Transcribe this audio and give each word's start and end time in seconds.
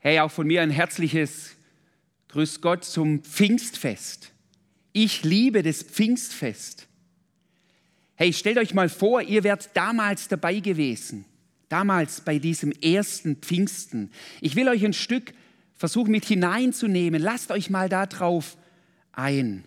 Hey, 0.00 0.20
auch 0.20 0.30
von 0.30 0.46
mir 0.46 0.62
ein 0.62 0.70
herzliches 0.70 1.56
Grüß 2.28 2.60
Gott 2.60 2.84
zum 2.84 3.24
Pfingstfest. 3.24 4.30
Ich 4.92 5.24
liebe 5.24 5.64
das 5.64 5.82
Pfingstfest. 5.82 6.86
Hey, 8.14 8.32
stellt 8.32 8.58
euch 8.58 8.74
mal 8.74 8.88
vor, 8.88 9.22
ihr 9.22 9.42
wärt 9.42 9.70
damals 9.74 10.28
dabei 10.28 10.60
gewesen, 10.60 11.24
damals 11.68 12.20
bei 12.20 12.38
diesem 12.38 12.70
ersten 12.70 13.36
Pfingsten. 13.36 14.12
Ich 14.40 14.54
will 14.54 14.68
euch 14.68 14.84
ein 14.84 14.92
Stück 14.92 15.34
versuchen 15.74 16.12
mit 16.12 16.24
hineinzunehmen. 16.24 17.20
Lasst 17.20 17.50
euch 17.50 17.68
mal 17.68 17.88
da 17.88 18.06
drauf 18.06 18.56
ein. 19.10 19.64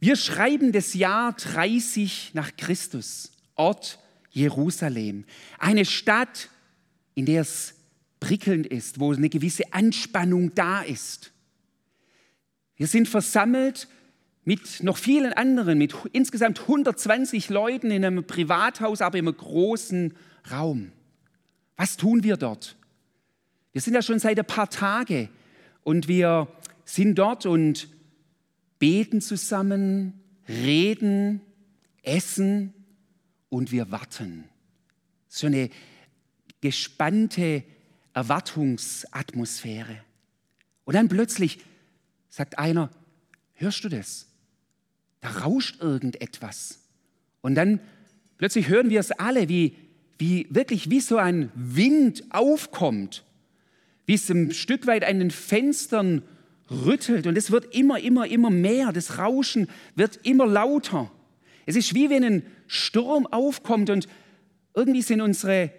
Wir 0.00 0.16
schreiben 0.16 0.70
das 0.70 0.92
Jahr 0.92 1.32
30 1.32 2.32
nach 2.34 2.54
Christus, 2.58 3.32
Ort 3.54 3.98
Jerusalem, 4.32 5.24
eine 5.58 5.86
Stadt, 5.86 6.50
in 7.14 7.24
der 7.24 7.40
es 7.40 7.73
prickelnd 8.24 8.66
ist, 8.66 9.00
wo 9.00 9.12
eine 9.12 9.28
gewisse 9.28 9.74
Anspannung 9.74 10.54
da 10.54 10.80
ist. 10.80 11.30
Wir 12.76 12.86
sind 12.86 13.06
versammelt 13.06 13.86
mit 14.44 14.82
noch 14.82 14.96
vielen 14.96 15.34
anderen, 15.34 15.76
mit 15.76 15.94
insgesamt 16.12 16.62
120 16.62 17.50
Leuten 17.50 17.90
in 17.90 18.02
einem 18.02 18.26
Privathaus, 18.26 19.02
aber 19.02 19.18
im 19.18 19.26
großen 19.26 20.14
Raum. 20.50 20.90
Was 21.76 21.98
tun 21.98 22.22
wir 22.22 22.38
dort? 22.38 22.76
Wir 23.72 23.82
sind 23.82 23.92
ja 23.92 24.00
schon 24.00 24.18
seit 24.18 24.38
ein 24.38 24.46
paar 24.46 24.70
Tagen 24.70 25.28
und 25.82 26.08
wir 26.08 26.48
sind 26.86 27.16
dort 27.16 27.44
und 27.44 27.90
beten 28.78 29.20
zusammen, 29.20 30.14
reden, 30.48 31.42
essen 32.02 32.72
und 33.50 33.70
wir 33.70 33.90
warten. 33.90 34.44
So 35.28 35.46
eine 35.46 35.68
gespannte 36.62 37.64
Erwartungsatmosphäre. 38.14 39.98
Und 40.84 40.94
dann 40.94 41.08
plötzlich 41.08 41.58
sagt 42.28 42.58
einer, 42.58 42.90
hörst 43.54 43.84
du 43.84 43.88
das? 43.88 44.28
Da 45.20 45.30
rauscht 45.30 45.80
irgendetwas. 45.80 46.80
Und 47.40 47.54
dann 47.54 47.80
plötzlich 48.38 48.68
hören 48.68 48.90
wir 48.90 49.00
es 49.00 49.10
alle, 49.10 49.48
wie, 49.48 49.76
wie 50.18 50.46
wirklich 50.50 50.90
wie 50.90 51.00
so 51.00 51.16
ein 51.16 51.50
Wind 51.54 52.24
aufkommt, 52.30 53.24
wie 54.06 54.14
es 54.14 54.28
ein 54.30 54.52
Stück 54.52 54.86
weit 54.86 55.04
an 55.04 55.18
den 55.18 55.30
Fenstern 55.30 56.22
rüttelt. 56.70 57.26
Und 57.26 57.36
es 57.36 57.50
wird 57.50 57.74
immer, 57.74 57.98
immer, 58.00 58.26
immer 58.26 58.50
mehr. 58.50 58.92
Das 58.92 59.18
Rauschen 59.18 59.68
wird 59.94 60.20
immer 60.24 60.46
lauter. 60.46 61.10
Es 61.66 61.76
ist 61.76 61.94
wie 61.94 62.10
wenn 62.10 62.24
ein 62.24 62.42
Sturm 62.66 63.26
aufkommt 63.26 63.90
und 63.90 64.08
irgendwie 64.74 65.02
sind 65.02 65.20
unsere 65.20 65.70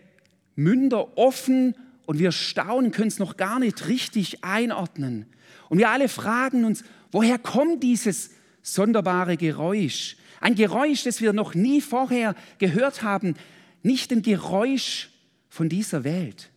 Münder 0.56 1.18
offen 1.18 1.76
und 2.06 2.20
wir 2.20 2.32
staunen, 2.32 2.92
können 2.92 3.08
es 3.08 3.20
noch 3.20 3.38
gar 3.38 3.60
nicht 3.60 3.88
richtig 3.88 4.44
einordnen. 4.44 5.26
Und 5.70 5.80
wir 5.80 5.90
alle 5.90 6.10
fragen 6.10 6.66
uns, 6.66 6.84
woher 7.12 7.40
kommt 7.40 7.84
dieses 7.84 8.32
sonderbare 8.62 9.38
Geräusch? 9.38 10.18
Ein 10.42 10.56
Geräusch, 10.56 11.04
das 11.04 11.22
wir 11.22 11.34
noch 11.34 11.56
nie 11.56 11.82
vorher 11.82 12.36
gehört 12.60 13.02
haben, 13.02 13.36
nicht 13.84 14.12
ein 14.12 14.22
Geräusch 14.22 15.10
von 15.50 15.70
dieser 15.70 16.04
Welt. 16.04 16.52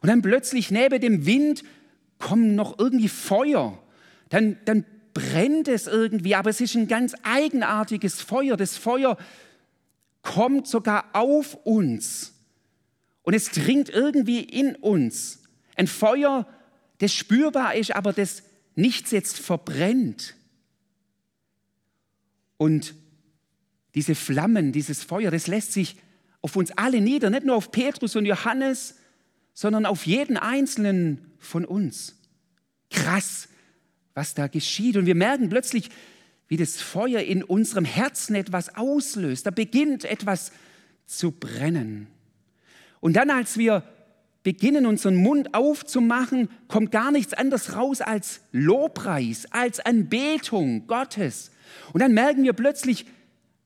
Und 0.00 0.08
dann 0.08 0.22
plötzlich 0.22 0.70
neben 0.70 1.00
dem 1.00 1.26
Wind 1.26 1.62
kommen 2.18 2.54
noch 2.54 2.78
irgendwie 2.78 3.08
Feuer. 3.08 3.78
Dann, 4.30 4.56
dann 4.64 4.84
brennt 5.14 5.68
es 5.68 5.86
irgendwie, 5.86 6.34
aber 6.34 6.50
es 6.50 6.60
ist 6.60 6.74
ein 6.74 6.88
ganz 6.88 7.14
eigenartiges 7.22 8.20
Feuer. 8.20 8.56
Das 8.56 8.76
Feuer 8.76 9.16
kommt 10.22 10.66
sogar 10.66 11.04
auf 11.12 11.54
uns 11.64 12.31
und 13.22 13.34
es 13.34 13.50
dringt 13.50 13.88
irgendwie 13.88 14.40
in 14.40 14.76
uns. 14.76 15.42
Ein 15.76 15.86
Feuer, 15.86 16.46
das 16.98 17.12
spürbar 17.12 17.74
ist, 17.74 17.94
aber 17.94 18.12
das 18.12 18.42
nichts 18.74 19.10
jetzt 19.10 19.38
verbrennt. 19.38 20.34
Und 22.56 22.94
diese 23.94 24.14
Flammen, 24.14 24.72
dieses 24.72 25.02
Feuer, 25.02 25.30
das 25.30 25.46
lässt 25.46 25.72
sich 25.72 25.96
auf 26.40 26.56
uns 26.56 26.72
alle 26.72 27.00
nieder, 27.00 27.30
nicht 27.30 27.44
nur 27.44 27.56
auf 27.56 27.70
Petrus 27.70 28.16
und 28.16 28.26
Johannes, 28.26 28.96
sondern 29.54 29.86
auf 29.86 30.06
jeden 30.06 30.36
einzelnen 30.36 31.32
von 31.38 31.64
uns. 31.64 32.18
Krass, 32.90 33.48
was 34.14 34.34
da 34.34 34.46
geschieht. 34.48 34.96
Und 34.96 35.06
wir 35.06 35.14
merken 35.14 35.48
plötzlich, 35.48 35.90
wie 36.48 36.56
das 36.56 36.80
Feuer 36.80 37.20
in 37.20 37.42
unserem 37.42 37.84
Herzen 37.84 38.34
etwas 38.34 38.74
auslöst. 38.74 39.46
Da 39.46 39.50
beginnt 39.50 40.04
etwas 40.04 40.52
zu 41.06 41.30
brennen. 41.30 42.08
Und 43.02 43.16
dann, 43.16 43.30
als 43.30 43.58
wir 43.58 43.82
beginnen, 44.44 44.86
unseren 44.86 45.16
Mund 45.16 45.54
aufzumachen, 45.54 46.48
kommt 46.68 46.92
gar 46.92 47.10
nichts 47.10 47.34
anderes 47.34 47.74
raus 47.74 48.00
als 48.00 48.42
Lobpreis, 48.52 49.46
als 49.50 49.80
Anbetung 49.80 50.86
Gottes. 50.86 51.50
Und 51.92 52.00
dann 52.00 52.14
merken 52.14 52.44
wir 52.44 52.52
plötzlich, 52.52 53.06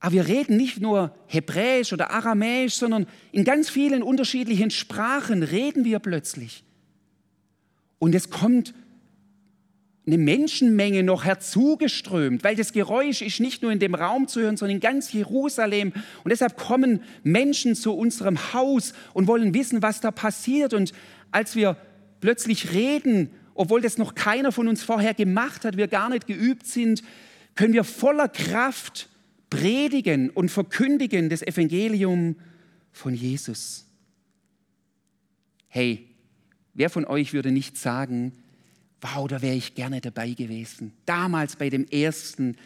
aber 0.00 0.14
wir 0.14 0.26
reden 0.26 0.56
nicht 0.56 0.80
nur 0.80 1.14
Hebräisch 1.26 1.92
oder 1.92 2.12
Aramäisch, 2.12 2.76
sondern 2.76 3.06
in 3.30 3.44
ganz 3.44 3.68
vielen 3.68 4.02
unterschiedlichen 4.02 4.70
Sprachen 4.70 5.42
reden 5.42 5.84
wir 5.84 5.98
plötzlich. 5.98 6.64
Und 7.98 8.14
es 8.14 8.30
kommt 8.30 8.72
eine 10.06 10.18
Menschenmenge 10.18 11.02
noch 11.02 11.24
herzugeströmt, 11.24 12.44
weil 12.44 12.54
das 12.54 12.72
Geräusch 12.72 13.22
ist 13.22 13.40
nicht 13.40 13.62
nur 13.62 13.72
in 13.72 13.80
dem 13.80 13.94
Raum 13.94 14.28
zu 14.28 14.40
hören, 14.40 14.56
sondern 14.56 14.76
in 14.76 14.80
ganz 14.80 15.12
Jerusalem. 15.12 15.92
Und 16.22 16.30
deshalb 16.30 16.56
kommen 16.56 17.02
Menschen 17.24 17.74
zu 17.74 17.92
unserem 17.92 18.52
Haus 18.52 18.94
und 19.14 19.26
wollen 19.26 19.52
wissen, 19.52 19.82
was 19.82 20.00
da 20.00 20.12
passiert. 20.12 20.74
Und 20.74 20.92
als 21.32 21.56
wir 21.56 21.76
plötzlich 22.20 22.72
reden, 22.72 23.30
obwohl 23.54 23.80
das 23.80 23.98
noch 23.98 24.14
keiner 24.14 24.52
von 24.52 24.68
uns 24.68 24.84
vorher 24.84 25.12
gemacht 25.12 25.64
hat, 25.64 25.76
wir 25.76 25.88
gar 25.88 26.08
nicht 26.08 26.28
geübt 26.28 26.66
sind, 26.66 27.02
können 27.56 27.74
wir 27.74 27.84
voller 27.84 28.28
Kraft 28.28 29.08
predigen 29.50 30.30
und 30.30 30.50
verkündigen 30.50 31.30
das 31.30 31.42
Evangelium 31.42 32.36
von 32.92 33.12
Jesus. 33.12 33.86
Hey, 35.66 36.06
wer 36.74 36.90
von 36.90 37.04
euch 37.04 37.32
würde 37.32 37.50
nicht 37.50 37.76
sagen, 37.76 38.32
wow, 39.00 39.28
da 39.28 39.42
wäre 39.42 39.54
ich 39.54 39.74
gerne 39.74 40.00
dabei 40.00 40.30
gewesen. 40.30 40.92
Damals 41.04 41.56
bei 41.56 41.70
dem 41.70 41.86
ersten 41.88 42.56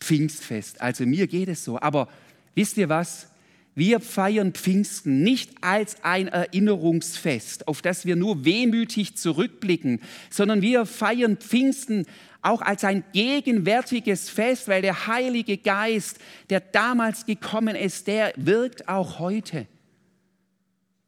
Pfingstfest. 0.00 0.80
Also 0.80 1.06
mir 1.06 1.26
geht 1.26 1.48
es 1.48 1.64
so. 1.64 1.80
Aber 1.80 2.08
wisst 2.54 2.76
ihr 2.76 2.88
was? 2.88 3.28
Wir 3.76 3.98
feiern 3.98 4.52
Pfingsten 4.52 5.22
nicht 5.22 5.50
als 5.60 5.96
ein 6.04 6.28
Erinnerungsfest, 6.28 7.66
auf 7.66 7.82
das 7.82 8.06
wir 8.06 8.14
nur 8.14 8.44
wehmütig 8.44 9.16
zurückblicken, 9.16 10.00
sondern 10.30 10.62
wir 10.62 10.86
feiern 10.86 11.38
Pfingsten 11.38 12.06
auch 12.40 12.60
als 12.62 12.84
ein 12.84 13.02
gegenwärtiges 13.12 14.30
Fest, 14.30 14.68
weil 14.68 14.82
der 14.82 15.08
Heilige 15.08 15.56
Geist, 15.58 16.18
der 16.50 16.60
damals 16.60 17.26
gekommen 17.26 17.74
ist, 17.74 18.06
der 18.06 18.32
wirkt 18.36 18.88
auch 18.88 19.18
heute. 19.18 19.66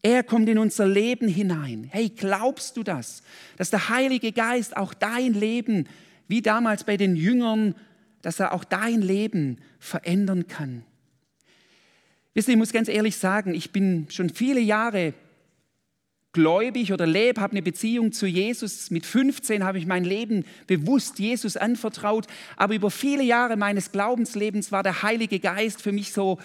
Er 0.07 0.23
kommt 0.23 0.49
in 0.49 0.59
unser 0.59 0.87
Leben 0.87 1.27
hinein. 1.27 1.89
Hey, 1.91 2.11
glaubst 2.11 2.77
du 2.77 2.85
das? 2.85 3.25
Dass 3.57 3.71
der 3.71 3.89
Heilige 3.89 4.31
Geist 4.31 4.77
auch 4.77 4.95
dein 4.95 5.35
Leben, 5.35 5.89
wie 6.29 6.43
damals 6.43 6.85
bei 6.85 6.97
den 6.97 7.17
Jüngern, 7.17 7.75
dass 8.23 8.39
er 8.39 8.55
auch 8.55 8.63
dein 8.63 9.03
Leben 9.03 9.59
verändern 9.81 10.47
kann. 10.47 10.85
Wisst 12.35 12.47
ihr, 12.47 12.55
ich 12.55 12.59
muss 12.59 12.73
ganz 12.73 12.87
ehrlich 12.87 13.17
sagen, 13.17 13.53
ich 13.53 13.73
bin 13.73 14.07
schon 14.09 14.31
viele 14.31 14.61
Jahre 14.61 15.13
gläubig 16.31 16.93
oder 16.93 17.05
lebe, 17.05 17.41
habe 17.41 17.55
eine 17.55 17.63
Beziehung 17.63 18.13
zu 18.13 18.27
Jesus. 18.27 18.93
Mit 18.93 19.05
15 19.05 19.65
habe 19.65 19.79
ich 19.79 19.87
mein 19.87 20.05
Leben 20.05 20.45
bewusst 20.69 21.19
Jesus 21.19 21.57
anvertraut. 21.57 22.29
Aber 22.55 22.77
über 22.77 22.93
viele 22.93 23.25
Jahre 23.25 23.57
meines 23.57 23.91
Glaubenslebens 23.91 24.71
war 24.71 24.85
der 24.85 25.03
Heilige 25.03 25.41
Geist 25.41 25.83
für 25.83 25.91
mich 25.91 26.13
so 26.13 26.39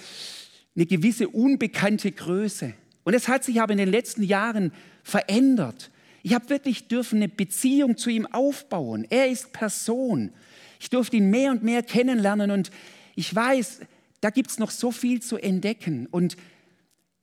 eine 0.76 0.88
gewisse 0.88 1.30
unbekannte 1.30 2.12
Größe. 2.12 2.74
Und 3.04 3.14
es 3.14 3.28
hat 3.28 3.44
sich 3.44 3.62
aber 3.62 3.72
in 3.72 3.80
den 3.80 3.90
letzten 3.90 4.24
Jahren 4.24 4.72
verändert. 5.04 5.92
Ich 6.24 6.34
habe 6.34 6.50
wirklich 6.50 6.88
dürfen 6.88 7.18
eine 7.18 7.30
Beziehung 7.30 7.98
zu 7.98 8.10
ihm 8.10 8.28
aufbauen. 8.28 9.08
Er 9.10 9.28
ist 9.28 9.54
Person. 9.54 10.32
Ich 10.80 10.90
durfte 10.90 11.18
ihn 11.18 11.30
mehr 11.30 11.52
und 11.52 11.64
mehr 11.64 11.84
kennenlernen 11.84 12.52
und 12.52 12.72
ich 13.16 13.34
weiß, 13.34 13.82
da 14.22 14.30
gibt 14.30 14.52
es 14.52 14.60
noch 14.60 14.72
so 14.72 14.92
viel 14.92 15.22
zu 15.22 15.38
entdecken. 15.38 16.08
Und 16.08 16.38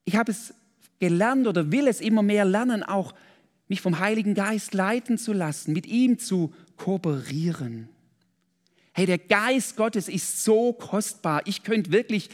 ich 0.04 0.16
habe 0.16 0.32
es 0.32 0.54
gelernt 0.98 1.46
oder 1.46 1.70
will 1.70 1.86
es 1.86 2.00
immer 2.00 2.22
mehr 2.22 2.44
lernen, 2.44 2.82
auch 2.82 3.14
mich 3.68 3.80
vom 3.80 3.98
Heiligen 3.98 4.34
Geist 4.34 4.74
leiten 4.74 5.18
zu 5.18 5.32
lassen, 5.32 5.72
mit 5.72 5.86
ihm 5.86 6.18
zu 6.18 6.52
kooperieren. 6.76 7.88
Hey, 8.92 9.06
der 9.06 9.18
Geist 9.18 9.76
Gottes 9.76 10.08
ist 10.08 10.42
so 10.42 10.72
kostbar. 10.72 11.42
Ich 11.44 11.62
könnte 11.62 11.92
wirklich 11.92 12.30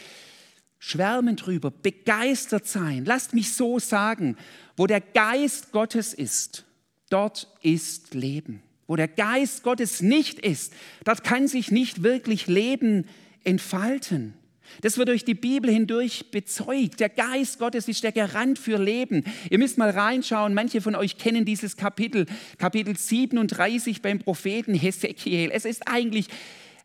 schwärmen 0.86 1.36
drüber, 1.36 1.70
begeistert 1.70 2.66
sein. 2.66 3.04
Lasst 3.06 3.32
mich 3.32 3.54
so 3.54 3.78
sagen, 3.78 4.36
wo 4.76 4.86
der 4.86 5.00
Geist 5.00 5.72
Gottes 5.72 6.12
ist, 6.12 6.66
dort 7.08 7.48
ist 7.62 8.12
Leben. 8.12 8.62
Wo 8.86 8.96
der 8.96 9.08
Geist 9.08 9.62
Gottes 9.62 10.02
nicht 10.02 10.38
ist, 10.40 10.74
dort 11.04 11.24
kann 11.24 11.48
sich 11.48 11.70
nicht 11.70 12.02
wirklich 12.02 12.48
Leben 12.48 13.06
entfalten. 13.44 14.34
Das 14.82 14.98
wird 14.98 15.08
durch 15.08 15.24
die 15.24 15.34
Bibel 15.34 15.70
hindurch 15.70 16.30
bezeugt. 16.30 17.00
Der 17.00 17.08
Geist 17.08 17.58
Gottes 17.58 17.88
ist 17.88 18.02
der 18.02 18.12
Garant 18.12 18.58
für 18.58 18.76
Leben. 18.76 19.24
Ihr 19.48 19.58
müsst 19.58 19.78
mal 19.78 19.90
reinschauen. 19.90 20.52
Manche 20.52 20.82
von 20.82 20.94
euch 20.96 21.16
kennen 21.16 21.46
dieses 21.46 21.78
Kapitel, 21.78 22.26
Kapitel 22.58 22.94
37 22.94 24.02
beim 24.02 24.18
Propheten 24.18 24.74
Hesekiel. 24.74 25.50
Es 25.50 25.64
ist 25.64 25.88
eigentlich 25.88 26.28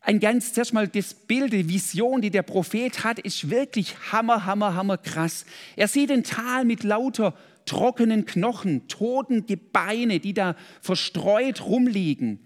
ein 0.02 0.20
ganz, 0.20 0.54
zuerst 0.54 0.74
mal 0.74 0.88
das 0.88 1.14
Bild, 1.14 1.54
die 1.54 1.68
Vision, 1.68 2.22
die 2.22 2.32
der 2.32 2.44
Prophet 2.44 3.04
hat, 3.04 3.20
ist 3.20 3.50
wirklich 3.50 3.96
hammer, 4.12 4.46
hammer, 4.46 4.74
hammer 4.76 4.98
krass. 4.98 5.46
Er 5.76 5.88
sieht 5.88 6.12
ein 6.12 6.24
Tal 6.24 6.66
mit 6.66 6.84
lauter 6.84 7.36
trockenen 7.66 8.26
Knochen, 8.26 8.88
toten 8.88 9.46
Gebeine, 9.46 10.20
die 10.20 10.34
da 10.34 10.56
verstreut 10.82 11.62
rumliegen. 11.66 12.40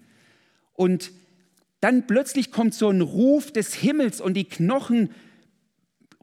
Und 0.74 1.12
dann 1.80 2.06
plötzlich 2.06 2.50
kommt 2.50 2.74
so 2.74 2.90
ein 2.90 3.00
Ruf 3.00 3.52
des 3.52 3.74
Himmels 3.74 4.20
und 4.20 4.34
die 4.34 4.44
Knochen 4.44 5.10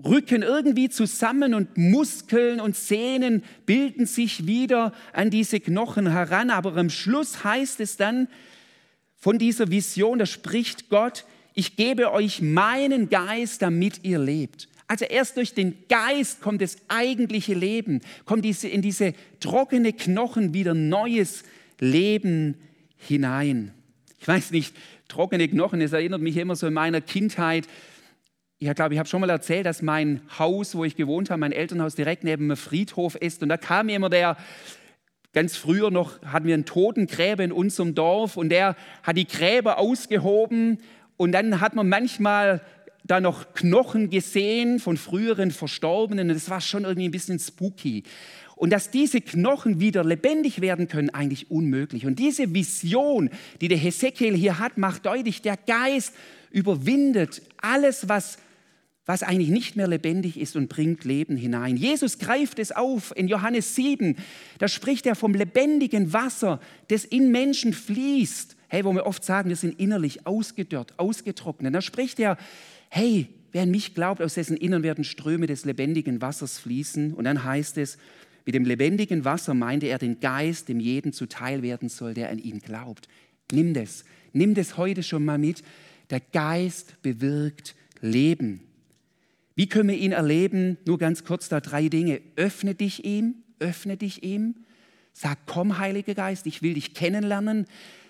rücken 0.04 0.42
irgendwie 0.42 0.90
zusammen 0.90 1.54
und 1.54 1.78
Muskeln 1.78 2.60
und 2.60 2.76
Sehnen 2.76 3.44
bilden 3.66 4.06
sich 4.06 4.48
wieder 4.48 4.94
an 5.14 5.30
diese 5.30 5.60
Knochen 5.60 6.12
heran. 6.12 6.50
Aber 6.50 6.76
am 6.76 6.90
Schluss 6.90 7.44
heißt 7.44 7.80
es 7.80 7.98
dann 7.98 8.28
von 9.22 9.40
dieser 9.40 9.72
Vision, 9.72 10.20
da 10.20 10.26
spricht 10.26 10.90
Gott, 10.90 11.26
ich 11.54 11.78
gebe 11.78 12.12
euch 12.12 12.42
meinen 12.42 13.10
Geist, 13.10 13.62
damit 13.62 14.04
ihr 14.04 14.20
lebt. 14.20 14.68
Also 14.88 15.06
erst 15.06 15.38
durch 15.38 15.54
den 15.54 15.76
Geist 15.88 16.42
kommt 16.42 16.62
das 16.62 16.76
eigentliche 16.90 17.54
Leben, 17.54 18.02
kommt 18.26 18.44
diese, 18.44 18.68
in 18.68 18.82
diese 18.82 19.14
trockene 19.40 19.94
Knochen 19.94 20.54
wieder 20.54 20.74
neues 20.74 21.44
Leben 21.80 22.56
hinein. 22.98 23.72
Ich 24.20 24.28
weiß 24.28 24.52
nicht, 24.52 24.76
trockene 25.08 25.48
Knochen, 25.48 25.80
es 25.80 25.94
erinnert 25.94 26.22
mich 26.22 26.36
immer 26.36 26.58
so 26.58 26.68
in 26.68 26.74
meiner 26.74 27.00
Kindheit 27.00 27.68
ich 28.64 28.76
glaube, 28.76 28.94
ich 28.94 29.00
habe 29.00 29.10
schon 29.10 29.22
mal 29.22 29.30
erzählt, 29.32 29.66
dass 29.66 29.82
mein 29.82 30.22
Haus, 30.38 30.76
wo 30.76 30.86
ich 30.86 30.96
gewohnt 30.96 31.32
habe, 31.32 31.40
mein 31.40 31.52
Elternhaus 31.52 31.96
direkt 31.96 32.24
neben 32.24 32.44
einem 32.44 32.58
Friedhof 32.58 33.16
ist. 33.16 33.42
Und 33.42 33.50
da 33.50 33.58
kam 33.58 33.90
immer 33.90 34.08
der, 34.08 34.38
ganz 35.34 35.56
früher 35.56 35.92
noch, 35.92 36.22
hatten 36.24 36.48
wir 36.48 36.54
einen 36.54 36.66
Totengräber 36.66 37.44
in 37.44 37.52
unserem 37.52 37.96
Dorf 37.96 38.38
und 38.38 38.50
der 38.50 38.76
hat 39.04 39.18
die 39.18 39.28
Gräber 39.28 39.78
ausgehoben 39.78 40.80
und 41.18 41.32
dann 41.32 41.62
hat 41.62 41.76
man 41.76 41.88
manchmal 41.88 42.62
da 43.04 43.20
noch 43.20 43.54
Knochen 43.54 44.10
gesehen 44.10 44.80
von 44.80 44.98
früheren 44.98 45.52
Verstorbenen 45.52 46.30
und 46.30 46.36
das 46.36 46.50
war 46.50 46.62
schon 46.62 46.84
irgendwie 46.84 47.08
ein 47.08 47.12
bisschen 47.12 47.40
spooky. 47.40 48.04
Und 48.56 48.70
dass 48.70 48.92
diese 48.92 49.22
Knochen 49.22 49.80
wieder 49.80 50.04
lebendig 50.04 50.62
werden 50.62 50.88
können, 50.88 51.10
eigentlich 51.10 51.50
unmöglich. 51.50 52.06
Und 52.06 52.20
diese 52.20 52.54
Vision, 52.54 53.32
die 53.60 53.70
der 53.70 53.78
Hesekiel 53.80 54.36
hier 54.36 54.60
hat, 54.60 54.78
macht 54.78 55.08
deutlich, 55.08 55.42
der 55.42 55.58
Geist 55.58 56.14
überwindet 56.52 57.42
alles, 57.58 58.08
was 58.08 58.38
was 59.06 59.24
eigentlich 59.24 59.50
nicht 59.50 59.76
mehr 59.76 59.88
lebendig 59.88 60.40
ist 60.40 60.56
und 60.56 60.70
bringt 60.70 61.04
Leben 61.06 61.36
hinein. 61.36 61.76
Jesus 61.76 62.20
greift 62.20 62.60
es 62.60 62.72
auf 62.72 63.14
in 63.16 63.28
Johannes 63.28 63.76
7. 63.76 64.16
Da 64.60 64.68
spricht 64.68 65.06
er 65.06 65.16
vom 65.16 65.34
lebendigen 65.34 66.14
Wasser, 66.14 66.60
das 66.90 67.06
in 67.06 67.32
Menschen 67.32 67.74
fließt. 67.74 68.56
Hey, 68.68 68.86
wo 68.86 68.94
wir 68.94 69.06
oft 69.06 69.24
sagen, 69.24 69.50
wir 69.50 69.56
sind 69.56 69.80
innerlich 69.80 70.26
ausgedörrt, 70.28 70.98
ausgetrocknet. 70.98 71.74
Da 71.74 71.82
spricht 71.82 72.20
er, 72.20 72.38
hey, 72.90 73.28
wer 73.52 73.64
an 73.64 73.72
mich 73.72 73.96
glaubt, 73.96 74.22
aus 74.22 74.36
dessen 74.36 74.56
Innern 74.56 74.84
werden 74.84 75.04
Ströme 75.04 75.48
des 75.48 75.66
lebendigen 75.66 76.22
Wassers 76.22 76.60
fließen. 76.60 77.14
Und 77.14 77.26
dann 77.26 77.44
heißt 77.44 77.78
es, 77.80 77.98
mit 78.46 78.56
dem 78.56 78.66
lebendigen 78.66 79.26
Wasser 79.26 79.54
meinte 79.54 79.88
er 79.88 79.98
den 79.98 80.20
Geist, 80.20 80.70
dem 80.70 80.80
jeden 80.80 81.12
zuteil 81.12 81.64
werden 81.64 81.90
soll, 81.90 82.14
der 82.14 82.30
an 82.30 82.40
ihn 82.40 82.60
glaubt. 82.60 83.08
Nimm 83.52 83.74
das, 83.74 84.06
nimm 84.32 84.54
das 84.54 84.78
heute 84.78 85.04
schon 85.04 85.26
mal 85.26 85.38
mit. 85.38 85.64
Der 86.10 86.20
Geist 86.20 87.02
bewirkt 87.02 87.76
Leben. 88.02 88.62
Wie 89.62 89.70
können 89.70 89.90
wir 89.90 89.96
ihn 89.96 90.12
erleben? 90.12 90.80
Nur 90.88 90.98
ganz 90.98 91.24
kurz 91.24 91.48
da 91.48 91.60
drei 91.60 91.88
Dinge. 91.88 92.20
Öffne 92.36 92.74
dich 92.74 93.06
ihm, 93.06 93.44
öffne 93.60 93.96
dich 93.96 94.24
ihm. 94.24 94.56
Sag, 95.14 95.38
komm, 95.46 95.78
Heiliger 95.78 96.16
Geist, 96.16 96.48
ich 96.48 96.64
will 96.64 96.74
dich 96.74 96.96
kennenlernen. 96.96 97.68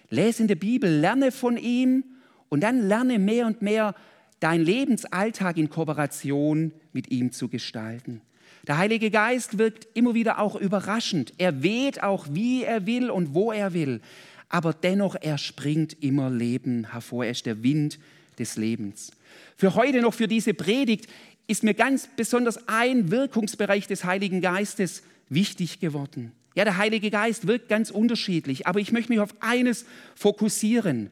Lese 0.09 0.43
in 0.43 0.47
der 0.47 0.55
Bibel, 0.55 0.89
lerne 0.89 1.33
von 1.33 1.57
ihm 1.57 2.05
und 2.47 2.61
dann 2.61 2.87
lerne 2.87 3.19
mehr 3.19 3.47
und 3.47 3.61
mehr 3.61 3.95
deinen 4.39 4.63
Lebensalltag 4.63 5.57
in 5.57 5.69
Kooperation 5.69 6.71
mit 6.93 7.11
ihm 7.11 7.33
zu 7.33 7.49
gestalten. 7.49 8.21
Der 8.65 8.77
Heilige 8.77 9.11
Geist 9.11 9.57
wirkt 9.57 9.89
immer 9.93 10.13
wieder 10.13 10.39
auch 10.39 10.55
überraschend. 10.55 11.33
Er 11.37 11.63
weht 11.63 12.01
auch, 12.01 12.27
wie 12.31 12.63
er 12.63 12.85
will 12.85 13.09
und 13.09 13.33
wo 13.33 13.51
er 13.51 13.73
will. 13.73 13.99
Aber 14.47 14.71
dennoch, 14.71 15.17
er 15.19 15.37
springt 15.37 16.01
immer 16.01 16.29
Leben 16.29 16.93
hervor. 16.93 17.25
Er 17.25 17.31
ist 17.31 17.45
der 17.45 17.61
Wind 17.61 17.99
des 18.39 18.55
Lebens. 18.55 19.11
Für 19.57 19.75
heute 19.75 20.01
noch, 20.01 20.13
für 20.13 20.27
diese 20.27 20.53
Predigt, 20.53 21.07
ist 21.47 21.63
mir 21.63 21.73
ganz 21.73 22.07
besonders 22.15 22.67
ein 22.67 23.11
Wirkungsbereich 23.11 23.87
des 23.87 24.03
Heiligen 24.03 24.41
Geistes 24.41 25.03
wichtig 25.29 25.79
geworden. 25.79 26.31
Ja, 26.55 26.65
der 26.65 26.77
Heilige 26.77 27.09
Geist 27.09 27.47
wirkt 27.47 27.69
ganz 27.69 27.91
unterschiedlich, 27.91 28.67
aber 28.67 28.79
ich 28.79 28.91
möchte 28.91 29.11
mich 29.11 29.19
auf 29.19 29.33
eines 29.39 29.85
fokussieren. 30.15 31.09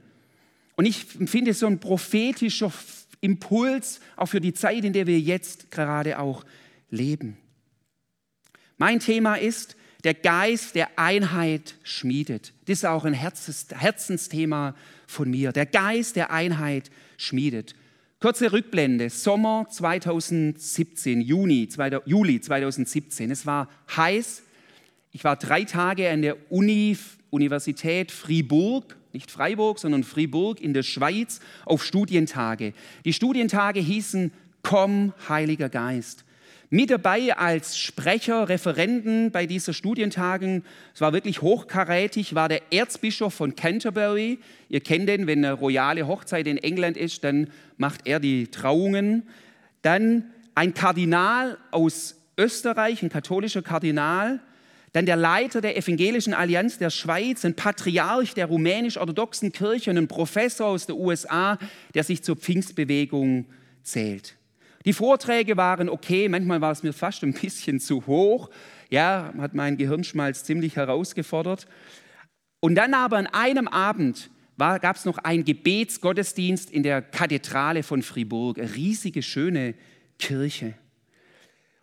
Und 0.76 0.86
ich 0.86 1.06
finde 1.06 1.54
so 1.54 1.68
ein 1.68 1.80
prophetischer 1.80 2.72
Impuls 3.22 4.00
auch 4.16 4.28
für 4.28 4.42
die 4.42 4.54
Zeit, 4.54 4.84
in 4.84 4.94
der 4.94 5.08
wir 5.08 5.20
jetzt 5.20 5.72
gerade 5.72 6.20
auch 6.20 6.46
leben. 6.90 7.38
Mein 8.78 9.00
Thema 9.00 9.36
ist, 9.36 9.76
der 10.04 10.14
Geist 10.14 10.76
der 10.76 10.98
Einheit 10.98 11.76
schmiedet. 11.84 12.54
Das 12.66 12.80
ist 12.80 12.86
auch 12.86 13.04
ein 13.04 13.14
Herzensthema 13.14 14.76
von 15.06 15.30
mir. 15.30 15.52
Der 15.52 15.66
Geist 15.66 16.16
der 16.16 16.32
Einheit 16.32 16.90
schmiedet. 17.18 17.76
Kurze 18.22 18.52
Rückblende, 18.52 19.10
Sommer 19.10 19.68
2017, 19.70 21.22
Juni, 21.22 21.70
Juli 22.06 22.42
2017. 22.42 23.32
Es 23.32 23.46
war 23.46 23.70
heiß. 23.96 24.44
Ich 25.14 25.24
war 25.24 25.38
drei 25.38 25.64
Tage 25.64 26.10
an 26.10 26.22
der 26.22 26.52
Uni, 26.52 26.98
Universität 27.30 28.12
Fribourg, 28.12 28.98
nicht 29.14 29.32
Freiburg, 29.32 29.80
sondern 29.80 30.04
Fribourg 30.04 30.60
in 30.60 30.74
der 30.74 30.84
Schweiz 30.84 31.40
auf 31.64 31.82
Studientage. 31.82 32.74
Die 33.06 33.14
Studientage 33.14 33.80
hießen 33.80 34.34
Komm, 34.64 35.14
Heiliger 35.30 35.70
Geist. 35.70 36.26
Mit 36.72 36.92
dabei 36.92 37.36
als 37.36 37.80
Sprecher, 37.80 38.48
Referenten 38.48 39.32
bei 39.32 39.48
dieser 39.48 39.74
Studientagen, 39.74 40.64
es 40.94 41.02
war 41.02 41.14
wirklich 41.14 41.42
hochkarätig, 41.42 42.36
war 42.36 42.48
der 42.48 42.72
Erzbischof 42.72 43.34
von 43.34 43.56
Canterbury. 43.56 44.38
Ihr 44.70 44.82
kennt 44.82 45.10
den, 45.10 45.26
wenn 45.26 45.44
eine 45.44 45.54
royale 45.54 46.06
Hochzeit 46.06 46.46
in 46.46 46.58
England 46.58 46.96
ist, 46.96 47.24
dann 47.24 47.50
macht 47.78 48.02
er 48.06 48.20
die 48.20 48.48
Trauungen. 48.48 49.24
Dann 49.82 50.26
ein 50.54 50.76
Kardinal 50.76 51.58
aus 51.72 52.18
Österreich, 52.38 53.02
ein 53.02 53.10
katholischer 53.10 53.64
Kardinal. 53.64 54.40
Dann 54.94 55.08
der 55.08 55.16
Leiter 55.16 55.62
der 55.62 55.76
Evangelischen 55.76 56.36
Allianz 56.36 56.78
der 56.78 56.92
Schweiz, 56.92 57.46
ein 57.46 57.56
Patriarch 57.56 58.36
der 58.36 58.46
rumänisch-orthodoxen 58.46 59.52
Kirche 59.52 59.90
und 59.90 59.98
ein 59.98 60.08
Professor 60.08 60.68
aus 60.68 60.86
den 60.86 60.98
USA, 60.98 61.58
der 61.96 62.04
sich 62.04 62.22
zur 62.22 62.36
Pfingstbewegung 62.36 63.46
zählt. 63.82 64.39
Die 64.86 64.94
Vorträge 64.94 65.58
waren 65.58 65.90
okay, 65.90 66.30
manchmal 66.30 66.62
war 66.62 66.72
es 66.72 66.84
mir 66.84 66.94
fast 66.94 67.24
ein 67.24 67.34
bisschen 67.34 67.80
zu 67.80 68.06
hoch. 68.08 68.50
Ja, 68.90 69.34
hat 69.38 69.54
mein 69.54 69.78
Gehirnschmalz 69.78 70.44
ziemlich 70.44 70.76
herausgefordert. 70.76 71.68
Und 72.60 72.76
dann 72.76 72.94
aber 72.94 73.18
an 73.18 73.28
einem 73.28 73.68
Abend 73.68 74.30
gab 74.58 74.96
es 74.96 75.06
noch 75.06 75.18
einen 75.20 75.46
Gebetsgottesdienst 75.46 76.70
in 76.70 76.84
der 76.84 77.02
Kathedrale 77.02 77.84
von 77.84 78.02
Fribourg, 78.02 78.60
eine 78.60 78.76
riesige, 78.76 79.22
schöne 79.22 79.76
Kirche. 80.18 80.74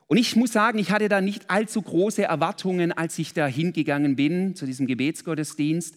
Und 0.09 0.19
ich 0.19 0.37
muss 0.37 0.53
sagen, 0.53 0.79
ich 0.79 0.91
hatte 0.91 1.09
da 1.09 1.21
nicht 1.21 1.51
allzu 1.51 1.83
große 1.83 2.25
Erwartungen, 2.25 2.93
als 2.93 3.19
ich 3.19 3.33
da 3.33 3.47
hingegangen 3.47 4.15
bin 4.15 4.55
zu 4.55 4.67
diesem 4.67 4.87
Gebetsgottesdienst. 4.87 5.97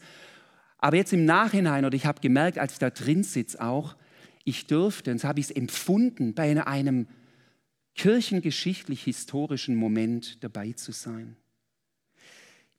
Aber 0.78 0.96
jetzt 0.96 1.14
im 1.14 1.26
Nachhinein, 1.26 1.86
oder 1.86 1.96
ich 1.96 2.06
habe 2.06 2.22
gemerkt, 2.22 2.58
als 2.58 2.74
ich 2.74 2.80
da 2.80 2.90
drin 2.90 3.24
sitze 3.24 3.62
auch, 3.62 3.96
ich 4.50 4.68
durfte, 4.68 5.12
und 5.12 5.20
so 5.20 5.28
habe 5.28 5.40
ich 5.40 5.48
es 5.48 5.52
empfunden, 5.52 6.34
bei 6.34 6.66
einem 6.66 7.08
kirchengeschichtlich-historischen 7.96 9.76
Moment 9.76 10.44
dabei 10.44 10.72
zu 10.74 10.92
sein. 10.92 11.36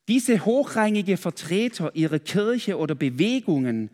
Diese 0.09 0.45
hochrangige 0.45 1.17
Vertreter 1.17 1.95
ihrer 1.95 2.19
Kirche 2.19 2.79
oder 2.79 2.95
Bewegungen, 2.95 3.91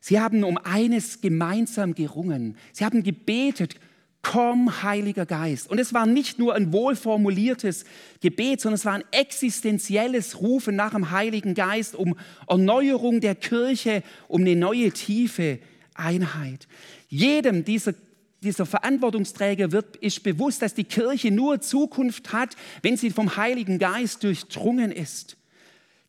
sie 0.00 0.20
haben 0.20 0.44
um 0.44 0.58
eines 0.58 1.20
gemeinsam 1.20 1.94
gerungen. 1.94 2.56
Sie 2.72 2.84
haben 2.84 3.02
gebetet, 3.02 3.74
komm, 4.22 4.82
Heiliger 4.82 5.24
Geist. 5.24 5.70
Und 5.70 5.78
es 5.78 5.94
war 5.94 6.04
nicht 6.04 6.38
nur 6.38 6.54
ein 6.54 6.72
wohlformuliertes 6.72 7.84
Gebet, 8.20 8.60
sondern 8.60 8.74
es 8.74 8.84
war 8.84 8.94
ein 8.94 9.04
existenzielles 9.12 10.40
Rufen 10.40 10.76
nach 10.76 10.92
dem 10.92 11.10
Heiligen 11.10 11.54
Geist 11.54 11.94
um 11.94 12.16
Erneuerung 12.48 13.20
der 13.20 13.34
Kirche, 13.34 14.02
um 14.28 14.42
eine 14.42 14.56
neue 14.56 14.90
tiefe 14.90 15.60
Einheit. 15.94 16.68
Jedem 17.16 17.64
dieser, 17.64 17.94
dieser 18.42 18.66
Verantwortungsträger 18.66 19.72
wird, 19.72 19.96
ist 19.96 20.22
bewusst, 20.22 20.60
dass 20.60 20.74
die 20.74 20.84
Kirche 20.84 21.30
nur 21.30 21.62
Zukunft 21.62 22.34
hat, 22.34 22.56
wenn 22.82 22.98
sie 22.98 23.08
vom 23.08 23.38
Heiligen 23.38 23.78
Geist 23.78 24.22
durchdrungen 24.22 24.92
ist. 24.92 25.38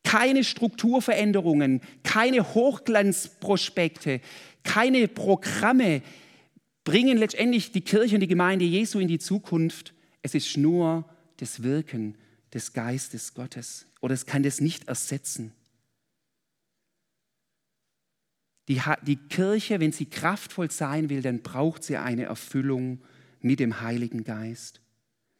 Keine 0.03 0.43
Strukturveränderungen, 0.43 1.79
keine 2.03 2.53
Hochglanzprospekte, 2.53 4.19
keine 4.63 5.07
Programme 5.07 6.01
bringen 6.83 7.17
letztendlich 7.17 7.71
die 7.71 7.81
Kirche 7.81 8.15
und 8.15 8.21
die 8.21 8.27
Gemeinde 8.27 8.65
Jesu 8.65 8.99
in 8.99 9.07
die 9.07 9.19
Zukunft. 9.19 9.93
Es 10.23 10.35
ist 10.35 10.57
nur 10.57 11.05
das 11.37 11.63
Wirken 11.63 12.15
des 12.53 12.73
Geistes 12.73 13.33
Gottes 13.33 13.85
oder 14.01 14.13
es 14.13 14.25
kann 14.25 14.43
das 14.43 14.59
nicht 14.59 14.89
ersetzen. 14.89 15.53
Die, 18.67 18.81
die 19.03 19.15
Kirche, 19.15 19.79
wenn 19.79 19.91
sie 19.91 20.05
kraftvoll 20.05 20.69
sein 20.71 21.09
will, 21.09 21.21
dann 21.21 21.41
braucht 21.41 21.83
sie 21.83 21.97
eine 21.97 22.23
Erfüllung 22.23 22.99
mit 23.41 23.59
dem 23.59 23.81
Heiligen 23.81 24.23
Geist. 24.23 24.81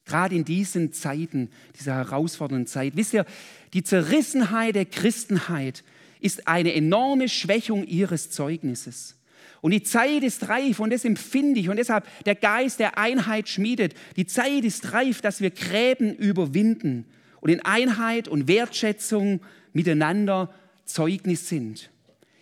Gerade 0.06 0.36
in 0.36 0.46
diesen 0.46 0.94
Zeiten, 0.94 1.50
dieser 1.78 1.96
herausfordernden 1.96 2.68
Zeit. 2.68 2.96
Wisst 2.96 3.14
ihr, 3.14 3.26
die 3.74 3.84
Zerrissenheit 3.84 4.76
der 4.76 4.86
Christenheit 4.86 5.84
ist 6.22 6.48
eine 6.48 6.74
enorme 6.74 7.28
Schwächung 7.28 7.86
ihres 7.86 8.30
Zeugnisses. 8.30 9.16
Und 9.60 9.72
die 9.72 9.84
Zeit 9.84 10.24
ist 10.24 10.48
reif 10.48 10.80
und 10.80 10.92
das 10.94 11.04
empfinde 11.04 11.60
ich 11.60 11.68
und 11.68 11.78
deshalb 11.78 12.08
der 12.26 12.36
Geist 12.36 12.80
der 12.80 12.98
Einheit 12.98 13.50
schmiedet. 13.50 13.96
Die 14.16 14.26
Zeit 14.26 14.64
ist 14.64 14.94
reif, 14.94 15.20
dass 15.20 15.42
wir 15.42 15.52
Gräben 15.52 16.16
überwinden 16.16 17.06
und 17.42 17.50
in 17.50 17.60
Einheit 17.62 18.28
und 18.28 18.48
Wertschätzung 18.48 19.42
miteinander 19.74 20.54
Zeugnis 20.86 21.50
sind. 21.50 21.90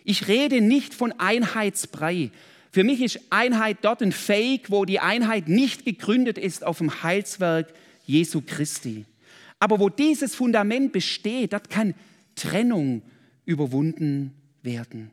Ich 0.08 0.28
rede 0.28 0.60
nicht 0.60 0.94
von 0.94 1.12
Einheitsbrei. 1.18 2.30
Für 2.70 2.84
mich 2.84 3.02
ist 3.02 3.20
Einheit 3.30 3.78
dort 3.82 4.02
ein 4.02 4.12
Fake, 4.12 4.70
wo 4.70 4.84
die 4.84 5.00
Einheit 5.00 5.48
nicht 5.48 5.84
gegründet 5.84 6.38
ist 6.38 6.64
auf 6.64 6.78
dem 6.78 7.02
Heilswerk 7.02 7.74
Jesu 8.04 8.40
Christi. 8.40 9.04
Aber 9.58 9.80
wo 9.80 9.88
dieses 9.88 10.36
Fundament 10.36 10.92
besteht, 10.92 11.54
dort 11.54 11.70
kann 11.70 11.94
Trennung 12.36 13.02
überwunden 13.46 14.32
werden. 14.62 15.10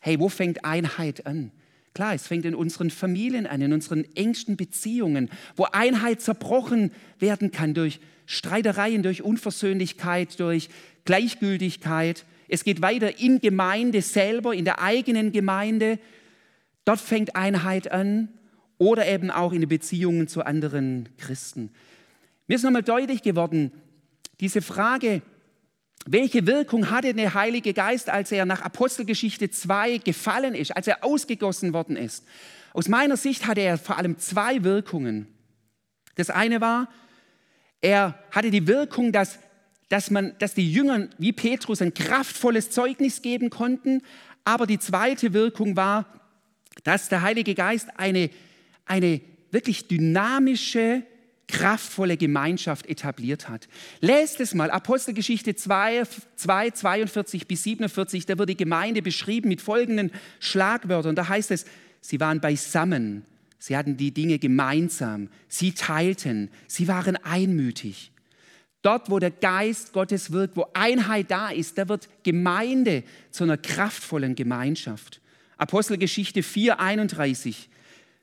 Hey, 0.00 0.20
wo 0.20 0.28
fängt 0.28 0.66
Einheit 0.66 1.24
an? 1.24 1.50
Klar, 1.94 2.12
es 2.12 2.26
fängt 2.26 2.44
in 2.44 2.54
unseren 2.54 2.90
Familien 2.90 3.46
an, 3.46 3.62
in 3.62 3.72
unseren 3.72 4.04
engsten 4.16 4.58
Beziehungen, 4.58 5.30
wo 5.56 5.64
Einheit 5.64 6.20
zerbrochen 6.20 6.92
werden 7.20 7.52
kann 7.52 7.72
durch 7.72 8.00
Streitereien, 8.26 9.02
durch 9.02 9.22
Unversöhnlichkeit, 9.22 10.38
durch 10.40 10.68
Gleichgültigkeit. 11.06 12.26
Es 12.48 12.64
geht 12.64 12.82
weiter 12.82 13.18
in 13.18 13.40
Gemeinde 13.40 14.02
selber, 14.02 14.54
in 14.54 14.64
der 14.64 14.80
eigenen 14.80 15.32
Gemeinde. 15.32 15.98
Dort 16.84 17.00
fängt 17.00 17.36
Einheit 17.36 17.90
an 17.90 18.28
oder 18.78 19.06
eben 19.06 19.30
auch 19.30 19.52
in 19.52 19.60
den 19.60 19.68
Beziehungen 19.68 20.28
zu 20.28 20.44
anderen 20.44 21.08
Christen. 21.18 21.70
Mir 22.46 22.56
ist 22.56 22.64
nochmal 22.64 22.82
deutlich 22.82 23.22
geworden, 23.22 23.72
diese 24.40 24.60
Frage, 24.60 25.22
welche 26.06 26.46
Wirkung 26.46 26.90
hatte 26.90 27.14
der 27.14 27.32
Heilige 27.32 27.72
Geist, 27.72 28.10
als 28.10 28.30
er 28.30 28.44
nach 28.44 28.60
Apostelgeschichte 28.60 29.48
2 29.50 29.98
gefallen 29.98 30.54
ist, 30.54 30.76
als 30.76 30.86
er 30.86 31.02
ausgegossen 31.02 31.72
worden 31.72 31.96
ist? 31.96 32.26
Aus 32.74 32.88
meiner 32.88 33.16
Sicht 33.16 33.46
hatte 33.46 33.62
er 33.62 33.78
vor 33.78 33.96
allem 33.96 34.18
zwei 34.18 34.64
Wirkungen. 34.64 35.28
Das 36.16 36.28
eine 36.28 36.60
war, 36.60 36.88
er 37.80 38.18
hatte 38.30 38.50
die 38.50 38.66
Wirkung, 38.66 39.12
dass, 39.12 39.38
dass, 39.94 40.10
man, 40.10 40.32
dass 40.40 40.54
die 40.54 40.72
Jünger 40.72 41.06
wie 41.18 41.32
Petrus 41.32 41.80
ein 41.80 41.94
kraftvolles 41.94 42.70
Zeugnis 42.70 43.22
geben 43.22 43.48
konnten. 43.48 44.02
Aber 44.42 44.66
die 44.66 44.80
zweite 44.80 45.32
Wirkung 45.32 45.76
war, 45.76 46.06
dass 46.82 47.08
der 47.08 47.22
Heilige 47.22 47.54
Geist 47.54 47.90
eine, 47.96 48.28
eine 48.86 49.20
wirklich 49.52 49.86
dynamische, 49.86 51.04
kraftvolle 51.46 52.16
Gemeinschaft 52.16 52.86
etabliert 52.86 53.48
hat. 53.48 53.68
Lest 54.00 54.40
es 54.40 54.52
mal, 54.52 54.68
Apostelgeschichte 54.72 55.54
2, 55.54 56.02
2, 56.34 56.70
42 56.72 57.46
bis 57.46 57.62
47, 57.62 58.26
da 58.26 58.36
wird 58.36 58.48
die 58.48 58.56
Gemeinde 58.56 59.00
beschrieben 59.00 59.48
mit 59.48 59.62
folgenden 59.62 60.10
Schlagwörtern. 60.40 61.14
Da 61.14 61.28
heißt 61.28 61.52
es, 61.52 61.66
sie 62.00 62.18
waren 62.18 62.40
beisammen, 62.40 63.24
sie 63.60 63.76
hatten 63.76 63.96
die 63.96 64.10
Dinge 64.10 64.40
gemeinsam, 64.40 65.28
sie 65.46 65.70
teilten, 65.70 66.50
sie 66.66 66.88
waren 66.88 67.14
einmütig. 67.14 68.10
Dort, 68.84 69.10
wo 69.10 69.18
der 69.18 69.30
Geist 69.30 69.94
Gottes 69.94 70.30
wirkt, 70.30 70.58
wo 70.58 70.66
Einheit 70.74 71.30
da 71.30 71.48
ist, 71.48 71.78
da 71.78 71.88
wird 71.88 72.06
Gemeinde 72.22 73.02
zu 73.30 73.44
einer 73.44 73.56
kraftvollen 73.56 74.34
Gemeinschaft. 74.34 75.22
Apostelgeschichte 75.56 76.42
4, 76.42 76.78
31. 76.78 77.70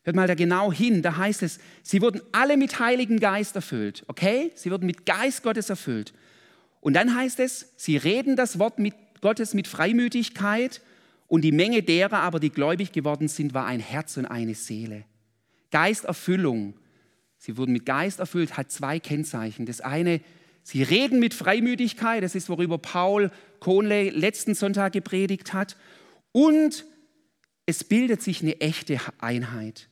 Hört 0.04 0.16
mal 0.16 0.28
da 0.28 0.36
genau 0.36 0.72
hin, 0.72 1.02
da 1.02 1.18
heißt 1.18 1.42
es, 1.42 1.60
sie 1.82 2.00
wurden 2.04 2.22
alle 2.32 2.58
mit 2.58 2.80
Heiligen 2.80 3.20
Geist 3.20 3.56
erfüllt, 3.56 4.04
okay? 4.08 4.52
Sie 4.54 4.70
wurden 4.70 4.86
mit 4.86 5.08
Geist 5.08 5.42
Gottes 5.42 5.72
erfüllt. 5.72 6.14
Und 6.80 6.94
dann 6.94 7.16
heißt 7.16 7.40
es, 7.40 7.74
sie 7.76 7.98
reden 7.98 8.36
das 8.36 8.60
Wort 8.60 8.78
mit 8.78 8.94
Gottes 9.22 9.56
mit 9.56 9.68
Freimütigkeit 9.68 10.82
und 11.28 11.42
die 11.42 11.52
Menge 11.52 11.82
derer 11.82 12.20
aber, 12.20 12.40
die 12.40 12.52
gläubig 12.52 12.92
geworden 12.92 13.30
sind, 13.30 13.56
war 13.56 13.66
ein 13.66 13.80
Herz 13.80 14.16
und 14.18 14.28
eine 14.28 14.54
Seele. 14.54 15.06
Geisterfüllung, 15.72 16.76
sie 17.40 17.58
wurden 17.58 17.72
mit 17.72 17.88
Geist 17.88 18.20
erfüllt, 18.20 18.58
hat 18.58 18.72
zwei 18.72 19.00
Kennzeichen. 19.00 19.66
Das 19.66 19.82
eine, 19.82 20.22
sie 20.64 20.84
reden 20.84 21.20
mit 21.20 21.34
Freimütigkeit, 21.34 22.24
das 22.24 22.36
ist, 22.36 22.50
worüber 22.50 22.78
Paul 22.78 23.32
Kohnle 23.60 24.10
letzten 24.10 24.56
Sonntag 24.56 24.94
gepredigt 24.94 25.54
hat. 25.54 25.78
Und 26.32 26.86
es 27.66 27.84
bildet 27.84 28.22
sich 28.22 28.42
eine 28.42 28.60
echte 28.60 29.00
Einheit. 29.20 29.88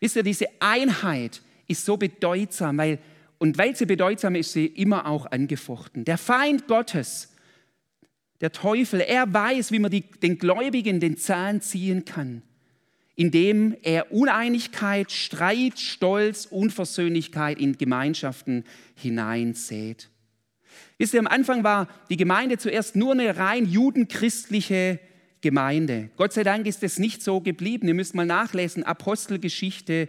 Wisst 0.00 0.16
ihr, 0.16 0.22
diese 0.22 0.46
Einheit 0.60 1.42
ist 1.66 1.84
so 1.84 1.96
bedeutsam, 1.96 2.78
weil, 2.78 2.98
und 3.38 3.58
weil 3.58 3.76
sie 3.76 3.86
bedeutsam 3.86 4.34
ist, 4.34 4.52
sie 4.52 4.66
immer 4.66 5.06
auch 5.06 5.26
angefochten. 5.26 6.04
Der 6.04 6.18
Feind 6.18 6.66
Gottes, 6.66 7.34
der 8.40 8.52
Teufel, 8.52 9.00
er 9.00 9.32
weiß, 9.32 9.72
wie 9.72 9.78
man 9.78 9.90
die, 9.90 10.02
den 10.02 10.38
Gläubigen 10.38 11.00
den 11.00 11.16
Zahn 11.16 11.60
ziehen 11.60 12.04
kann, 12.04 12.42
indem 13.18 13.76
er 13.82 14.12
Uneinigkeit, 14.12 15.10
Streit, 15.10 15.80
Stolz, 15.80 16.46
Unversöhnlichkeit 16.46 17.58
in 17.58 17.76
Gemeinschaften 17.76 18.62
hineinsät. 18.94 20.08
Wisst 20.98 21.14
ihr, 21.14 21.18
am 21.18 21.26
Anfang 21.26 21.64
war 21.64 21.88
die 22.10 22.16
Gemeinde 22.16 22.58
zuerst 22.58 22.94
nur 22.94 23.14
eine 23.14 23.36
rein 23.36 23.66
judenchristliche 23.66 25.00
Gemeinde. 25.40 26.10
Gott 26.16 26.32
sei 26.32 26.44
Dank 26.44 26.68
ist 26.68 26.84
es 26.84 27.00
nicht 27.00 27.20
so 27.20 27.40
geblieben. 27.40 27.88
Ihr 27.88 27.94
müsst 27.94 28.14
mal 28.14 28.24
nachlesen, 28.24 28.84
Apostelgeschichte 28.84 30.08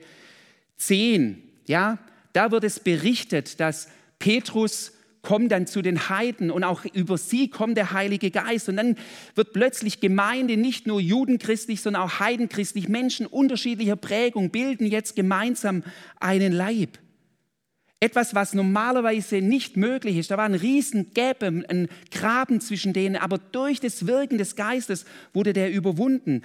10. 0.77 1.41
Ja, 1.65 1.97
da 2.33 2.51
wird 2.51 2.63
es 2.63 2.79
berichtet, 2.79 3.59
dass 3.59 3.87
Petrus 4.19 4.93
kommt 5.21 5.51
dann 5.51 5.67
zu 5.67 5.81
den 5.81 6.09
Heiden 6.09 6.49
und 6.49 6.63
auch 6.63 6.85
über 6.85 7.17
sie 7.17 7.49
kommt 7.49 7.77
der 7.77 7.91
Heilige 7.91 8.31
Geist. 8.31 8.69
Und 8.69 8.77
dann 8.77 8.95
wird 9.35 9.53
plötzlich 9.53 9.99
Gemeinde 9.99 10.57
nicht 10.57 10.88
nur 10.88 11.01
judenchristlich, 11.01 11.81
sondern 11.81 12.03
auch 12.03 12.19
heidenchristlich. 12.19 12.88
Menschen 12.88 13.25
unterschiedlicher 13.25 13.95
Prägung 13.95 14.49
bilden 14.49 14.85
jetzt 14.85 15.15
gemeinsam 15.15 15.83
einen 16.19 16.53
Leib. 16.53 16.99
Etwas, 18.01 18.33
was 18.33 18.53
normalerweise 18.53 19.41
nicht 19.41 19.75
möglich 19.75 20.17
ist. 20.17 20.31
Da 20.31 20.38
war 20.38 20.45
ein 20.45 20.55
riesen 20.55 21.11
Gap, 21.13 21.43
ein 21.43 21.89
Graben 22.11 22.61
zwischen 22.61 22.93
denen, 22.93 23.17
aber 23.17 23.38
durch 23.38 23.81
das 23.81 24.07
Wirken 24.07 24.38
des 24.38 24.55
Geistes 24.55 25.05
wurde 25.33 25.51
der 25.51 25.69
überwunden. 25.71 26.43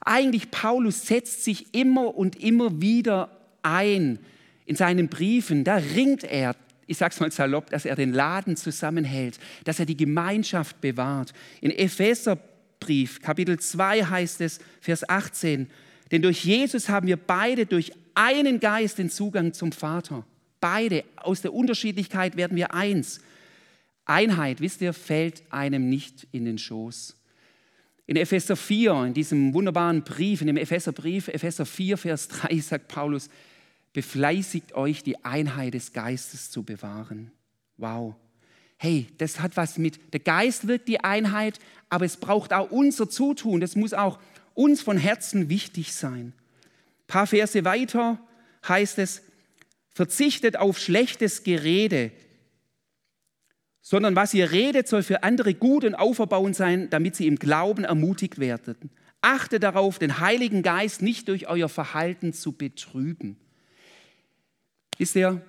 Eigentlich 0.00 0.50
Paulus 0.50 1.06
setzt 1.06 1.44
sich 1.44 1.74
immer 1.74 2.16
und 2.16 2.42
immer 2.42 2.80
wieder 2.80 3.30
ein 3.62 4.18
in 4.64 4.74
seinen 4.74 5.08
Briefen. 5.08 5.62
Da 5.62 5.76
ringt 5.76 6.24
er, 6.24 6.56
ich 6.86 6.98
sag's 6.98 7.20
mal 7.20 7.30
salopp, 7.32 7.70
dass 7.70 7.84
er 7.84 7.96
den 7.96 8.12
Laden 8.12 8.56
zusammenhält, 8.56 9.38
dass 9.64 9.80
er 9.80 9.86
die 9.86 9.96
Gemeinschaft 9.96 10.80
bewahrt. 10.80 11.32
In 11.60 11.70
Epheserbrief 11.70 13.20
Kapitel 13.20 13.58
2 13.58 14.04
heißt 14.04 14.40
es, 14.40 14.60
Vers 14.80 15.08
18, 15.08 15.68
denn 16.12 16.22
durch 16.22 16.44
Jesus 16.44 16.88
haben 16.88 17.08
wir 17.08 17.16
beide 17.16 17.66
durch 17.66 17.92
einen 18.14 18.60
Geist 18.60 18.98
den 18.98 19.10
Zugang 19.10 19.52
zum 19.52 19.72
Vater. 19.72 20.24
Beide, 20.60 21.04
aus 21.16 21.42
der 21.42 21.52
Unterschiedlichkeit 21.52 22.36
werden 22.36 22.56
wir 22.56 22.72
eins. 22.72 23.20
Einheit, 24.04 24.60
wisst 24.60 24.80
ihr, 24.80 24.92
fällt 24.92 25.42
einem 25.50 25.88
nicht 25.88 26.26
in 26.32 26.44
den 26.44 26.58
Schoß. 26.58 27.16
In 28.06 28.16
Epheser 28.16 28.56
4, 28.56 29.06
in 29.06 29.14
diesem 29.14 29.52
wunderbaren 29.52 30.04
Brief, 30.04 30.40
in 30.40 30.46
dem 30.46 30.56
Epheserbrief, 30.56 31.26
Epheser 31.26 31.66
4, 31.66 31.98
Vers 31.98 32.28
3, 32.28 32.58
sagt 32.60 32.88
Paulus, 32.88 33.28
befleißigt 33.96 34.74
euch, 34.74 35.02
die 35.02 35.24
Einheit 35.24 35.72
des 35.72 35.94
Geistes 35.94 36.50
zu 36.50 36.62
bewahren. 36.62 37.32
Wow. 37.78 38.14
Hey, 38.76 39.06
das 39.16 39.40
hat 39.40 39.56
was 39.56 39.78
mit, 39.78 40.12
der 40.12 40.20
Geist 40.20 40.68
wirkt 40.68 40.86
die 40.86 41.00
Einheit, 41.00 41.58
aber 41.88 42.04
es 42.04 42.18
braucht 42.18 42.52
auch 42.52 42.70
unser 42.70 43.08
Zutun. 43.08 43.62
Das 43.62 43.74
muss 43.74 43.94
auch 43.94 44.18
uns 44.52 44.82
von 44.82 44.98
Herzen 44.98 45.48
wichtig 45.48 45.94
sein. 45.94 46.34
Ein 46.34 47.06
paar 47.06 47.26
Verse 47.26 47.64
weiter 47.64 48.20
heißt 48.68 48.98
es, 48.98 49.22
Verzichtet 49.94 50.58
auf 50.58 50.78
schlechtes 50.78 51.42
Gerede, 51.42 52.12
sondern 53.80 54.14
was 54.14 54.34
ihr 54.34 54.50
redet, 54.50 54.88
soll 54.88 55.02
für 55.02 55.22
andere 55.22 55.54
gut 55.54 55.84
und 55.84 55.94
auferbauend 55.94 56.54
sein, 56.54 56.90
damit 56.90 57.16
sie 57.16 57.26
im 57.26 57.36
Glauben 57.36 57.84
ermutigt 57.84 58.38
werden. 58.38 58.90
Achtet 59.22 59.62
darauf, 59.62 59.98
den 59.98 60.20
Heiligen 60.20 60.62
Geist 60.62 61.00
nicht 61.00 61.28
durch 61.28 61.48
euer 61.48 61.70
Verhalten 61.70 62.34
zu 62.34 62.52
betrüben. 62.52 63.38
Wisst 64.98 65.16
ihr, 65.16 65.42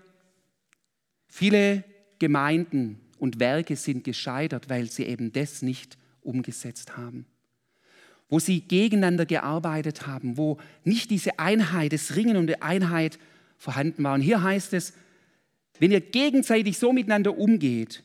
viele 1.27 1.83
Gemeinden 2.19 2.99
und 3.17 3.39
Werke 3.39 3.75
sind 3.75 4.03
gescheitert, 4.03 4.69
weil 4.69 4.89
sie 4.91 5.05
eben 5.05 5.31
das 5.31 5.61
nicht 5.61 5.97
umgesetzt 6.21 6.97
haben. 6.97 7.25
wo 8.29 8.39
sie 8.39 8.61
gegeneinander 8.61 9.25
gearbeitet 9.25 10.05
haben, 10.07 10.37
wo 10.37 10.57
nicht 10.83 11.09
diese 11.09 11.39
Einheit, 11.39 11.93
das 11.93 12.15
Ringen 12.15 12.37
und 12.37 12.47
die 12.47 12.61
Einheit 12.61 13.19
vorhanden 13.57 14.03
war. 14.03 14.15
Und 14.15 14.21
hier 14.21 14.43
heißt 14.43 14.73
es, 14.73 14.93
wenn 15.79 15.91
ihr 15.91 16.01
gegenseitig 16.01 16.77
so 16.77 16.91
miteinander 16.91 17.37
umgeht, 17.37 18.03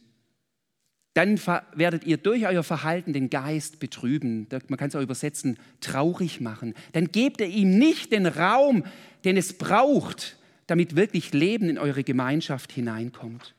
dann 1.14 1.38
werdet 1.74 2.04
ihr 2.04 2.16
durch 2.16 2.46
euer 2.46 2.62
Verhalten 2.62 3.12
den 3.12 3.28
Geist 3.28 3.80
betrüben. 3.80 4.46
Man 4.68 4.78
kann 4.78 4.88
es 4.88 4.96
auch 4.96 5.02
übersetzen, 5.02 5.58
traurig 5.80 6.40
machen. 6.40 6.74
Dann 6.92 7.08
gebt 7.08 7.40
ihr 7.40 7.48
ihm 7.48 7.78
nicht 7.78 8.12
den 8.12 8.26
Raum, 8.26 8.84
den 9.24 9.36
es 9.36 9.52
braucht, 9.52 10.38
damit 10.66 10.96
wirklich 10.96 11.32
Leben 11.32 11.68
in 11.68 11.78
eure 11.78 12.04
Gemeinschaft 12.04 12.72
hineinkommt. 12.72 13.54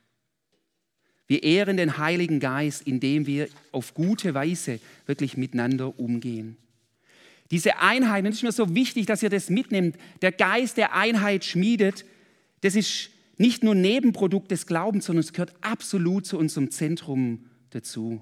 Wir 1.27 1.43
ehren 1.43 1.77
den 1.77 1.97
Heiligen 1.97 2.39
Geist, 2.39 2.83
indem 2.83 3.25
wir 3.25 3.47
auf 3.71 3.93
gute 3.93 4.33
Weise 4.33 4.79
wirklich 5.05 5.37
miteinander 5.37 5.97
umgehen. 5.99 6.57
Diese 7.51 7.79
Einheit, 7.79 8.25
es 8.25 8.35
ist 8.35 8.43
mir 8.43 8.51
so 8.51 8.73
wichtig, 8.75 9.05
dass 9.05 9.23
ihr 9.23 9.29
das 9.29 9.49
mitnimmt, 9.49 9.97
der 10.21 10.31
Geist 10.31 10.77
der 10.77 10.95
Einheit 10.95 11.45
schmiedet, 11.45 12.05
das 12.61 12.75
ist 12.75 13.09
nicht 13.37 13.63
nur 13.63 13.75
Nebenprodukt 13.75 14.51
des 14.51 14.67
Glaubens, 14.67 15.05
sondern 15.05 15.23
es 15.23 15.33
gehört 15.33 15.53
absolut 15.61 16.25
zu 16.25 16.37
unserem 16.37 16.71
Zentrum 16.71 17.45
dazu. 17.71 18.21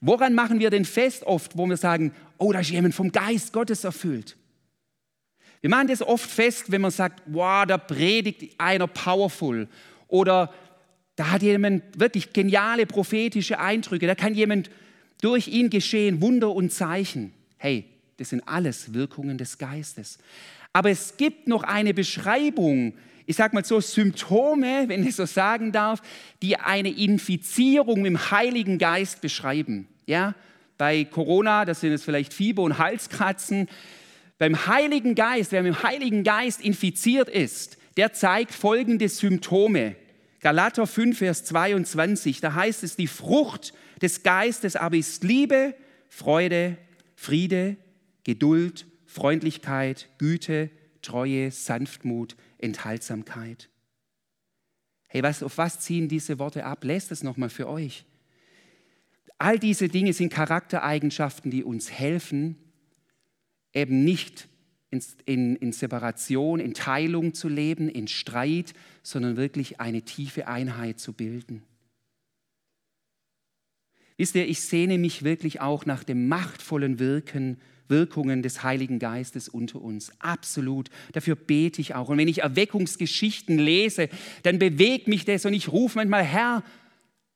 Woran 0.00 0.34
machen 0.34 0.58
wir 0.58 0.70
denn 0.70 0.84
fest 0.84 1.22
oft, 1.24 1.56
wo 1.56 1.66
wir 1.66 1.76
sagen, 1.76 2.12
oh, 2.38 2.52
da 2.52 2.60
ist 2.60 2.70
jemand 2.70 2.94
vom 2.94 3.12
Geist 3.12 3.52
Gottes 3.52 3.84
erfüllt? 3.84 4.36
Wir 5.60 5.70
machen 5.70 5.88
das 5.88 6.02
oft 6.02 6.30
fest, 6.30 6.70
wenn 6.70 6.80
man 6.80 6.90
sagt, 6.90 7.22
wow, 7.26 7.66
da 7.66 7.78
predigt 7.78 8.54
einer 8.58 8.86
powerful 8.86 9.68
oder 10.08 10.52
da 11.16 11.30
hat 11.30 11.42
jemand 11.42 11.82
wirklich 11.98 12.32
geniale 12.32 12.86
prophetische 12.86 13.58
Eindrücke, 13.58 14.06
da 14.06 14.14
kann 14.14 14.34
jemand 14.34 14.70
durch 15.20 15.48
ihn 15.48 15.70
geschehen, 15.70 16.20
Wunder 16.20 16.52
und 16.52 16.72
Zeichen. 16.72 17.32
Hey, 17.56 17.86
das 18.18 18.30
sind 18.30 18.46
alles 18.46 18.92
Wirkungen 18.92 19.38
des 19.38 19.58
Geistes. 19.58 20.18
Aber 20.72 20.90
es 20.90 21.16
gibt 21.16 21.48
noch 21.48 21.62
eine 21.62 21.94
Beschreibung, 21.94 22.94
ich 23.24 23.36
sage 23.36 23.54
mal 23.56 23.64
so, 23.64 23.80
Symptome, 23.80 24.84
wenn 24.88 25.06
ich 25.06 25.16
so 25.16 25.24
sagen 25.24 25.72
darf, 25.72 26.00
die 26.42 26.56
eine 26.56 26.90
Infizierung 26.90 28.04
dem 28.04 28.30
Heiligen 28.30 28.78
Geist 28.78 29.20
beschreiben. 29.20 29.88
Ja, 30.06 30.34
bei 30.78 31.04
Corona, 31.04 31.64
das 31.64 31.80
sind 31.80 31.92
es 31.92 32.04
vielleicht 32.04 32.32
Fieber 32.32 32.62
und 32.62 32.78
Halskratzen. 32.78 33.68
Beim 34.38 34.66
Heiligen 34.66 35.14
Geist, 35.14 35.52
wer 35.52 35.62
mit 35.62 35.74
dem 35.74 35.82
Heiligen 35.82 36.22
Geist 36.22 36.60
infiziert 36.60 37.28
ist, 37.28 37.78
der 37.96 38.12
zeigt 38.12 38.52
folgende 38.52 39.08
Symptome. 39.08 39.96
Galater 40.40 40.86
5, 40.86 41.18
Vers 41.18 41.44
22, 41.46 42.40
da 42.40 42.54
heißt 42.54 42.84
es, 42.84 42.96
die 42.96 43.06
Frucht 43.06 43.72
des 44.02 44.22
Geistes 44.22 44.76
aber 44.76 44.96
ist 44.96 45.24
Liebe, 45.24 45.74
Freude, 46.08 46.76
Friede, 47.14 47.76
Geduld, 48.24 48.86
Freundlichkeit, 49.06 50.08
Güte, 50.18 50.70
Treue, 51.00 51.50
Sanftmut, 51.50 52.36
Enthaltsamkeit. 52.58 53.70
Hey, 55.08 55.22
was, 55.22 55.42
auf 55.42 55.56
was 55.56 55.80
ziehen 55.80 56.08
diese 56.08 56.38
Worte 56.38 56.64
ab? 56.64 56.84
Lässt 56.84 57.10
es 57.10 57.22
nochmal 57.22 57.48
für 57.48 57.68
euch. 57.68 58.04
All 59.38 59.58
diese 59.58 59.88
Dinge 59.88 60.12
sind 60.12 60.32
Charaktereigenschaften, 60.32 61.50
die 61.50 61.64
uns 61.64 61.90
helfen, 61.90 62.56
eben 63.76 64.04
nicht 64.04 64.48
in, 64.90 65.02
in, 65.26 65.56
in, 65.56 65.72
Separation, 65.72 66.58
in 66.58 66.74
Teilung 66.74 67.34
zu 67.34 67.48
leben, 67.48 67.88
in 67.88 68.08
Streit, 68.08 68.72
sondern 69.02 69.36
wirklich 69.36 69.80
eine 69.80 70.02
tiefe 70.02 70.48
Einheit 70.48 70.98
zu 70.98 71.12
bilden. 71.12 71.62
Wisst 74.16 74.34
ihr, 74.34 74.48
ich 74.48 74.62
sehne 74.62 74.96
mich 74.96 75.22
wirklich 75.22 75.60
auch 75.60 75.84
nach 75.84 76.02
dem 76.02 76.26
machtvollen 76.28 76.98
Wirken 76.98 77.58
Wirkungen 77.88 78.42
des 78.42 78.64
Heiligen 78.64 78.98
Geistes 78.98 79.48
unter 79.48 79.80
uns. 79.80 80.10
Absolut. 80.18 80.90
Dafür 81.12 81.36
bete 81.36 81.80
ich 81.80 81.94
auch. 81.94 82.08
Und 82.08 82.18
wenn 82.18 82.26
ich 82.26 82.42
Erweckungsgeschichten 82.42 83.58
lese, 83.58 84.08
dann 84.42 84.58
bewegt 84.58 85.06
mich 85.06 85.24
das 85.24 85.44
und 85.44 85.54
ich 85.54 85.68
rufe 85.70 85.98
manchmal, 85.98 86.24
Herr, 86.24 86.64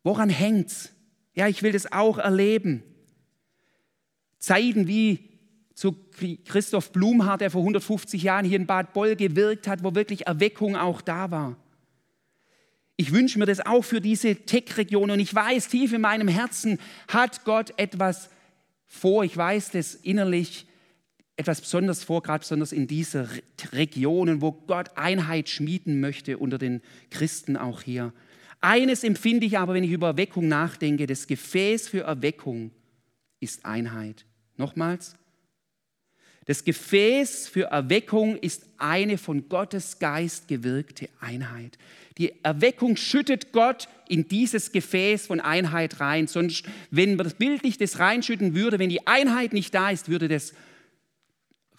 woran 0.03 0.29
hängt's? 0.29 0.93
Ja, 1.35 1.47
ich 1.47 1.63
will 1.63 1.71
das 1.71 1.93
auch 1.93 2.19
erleben. 2.19 2.83
Zeiten 4.39 4.89
wie 4.89 5.30
zu 5.81 5.97
Christoph 6.45 6.93
Blumhardt, 6.93 7.41
der 7.41 7.51
vor 7.51 7.63
150 7.63 8.23
Jahren 8.23 8.45
hier 8.45 8.59
in 8.59 8.67
Bad 8.67 8.93
Boll 8.93 9.17
gewirkt 9.17 9.67
hat, 9.67 9.83
wo 9.83 9.95
wirklich 9.95 10.27
Erweckung 10.27 10.77
auch 10.77 11.01
da 11.01 11.31
war. 11.31 11.57
Ich 12.99 13.13
wünsche 13.13 13.39
mir 13.39 13.47
das 13.47 13.65
auch 13.65 13.81
für 13.81 14.03
diese 14.03 14.37
Tech-Region 14.37 15.11
und 15.11 15.21
ich 15.21 15.35
weiß, 15.35 15.69
tief 15.69 15.95
in 15.95 16.03
meinem 16.03 16.29
Herzen 16.29 16.79
hat 17.09 17.47
Gott 17.47 17.73
etwas 17.79 18.29
vor. 18.85 19.25
Ich 19.25 19.35
weiß 19.35 19.71
das 19.71 19.95
innerlich 19.95 20.67
etwas 21.39 21.63
besonders 21.63 22.05
vor, 22.05 22.23
gerade 22.23 22.41
besonders 22.41 22.73
in 22.73 22.87
dieser 22.87 23.27
Regionen, 23.73 24.43
wo 24.43 24.53
Gott 24.53 24.91
Einheit 24.99 25.49
schmieden 25.49 25.99
möchte 25.99 26.37
unter 26.37 26.59
den 26.59 26.83
Christen 27.09 27.57
auch 27.57 27.81
hier. 27.81 28.13
Eines 28.61 29.03
empfinde 29.03 29.47
ich 29.47 29.57
aber, 29.57 29.73
wenn 29.73 29.85
ich 29.85 29.93
über 29.93 30.09
Erweckung 30.09 30.47
nachdenke, 30.47 31.07
das 31.07 31.27
Gefäß 31.27 31.89
für 31.89 32.03
Erweckung 32.03 32.71
ist 33.41 33.65
Einheit. 33.65 34.27
Nochmals, 34.59 35.17
das 36.47 36.65
Gefäß 36.65 37.49
für 37.49 37.65
Erweckung 37.65 38.37
ist 38.37 38.67
eine 38.79 39.19
von 39.19 39.49
Gottes 39.49 39.99
Geist 39.99 40.49
gewirkte 40.49 41.09
Einheit. 41.21 41.79
Die 42.19 42.33
Erweckung 42.43 42.97
schüttet 42.97 43.53
Gott 43.53 43.89
in 44.09 44.27
dieses 44.27 44.73
Gefäß 44.73 45.27
von 45.27 45.41
Einheit 45.41 46.01
rein. 46.01 46.27
Sonst, 46.27 46.65
wenn 46.91 47.17
man 47.17 47.25
das 47.25 47.35
bildlich 47.35 47.79
das 47.79 47.99
reinschütten 47.99 48.55
würde, 48.55 48.79
wenn 48.79 48.91
die 48.91 49.07
Einheit 49.07 49.53
nicht 49.53 49.75
da 49.75 49.91
ist, 49.91 50.09
würde 50.09 50.29
das 50.29 50.53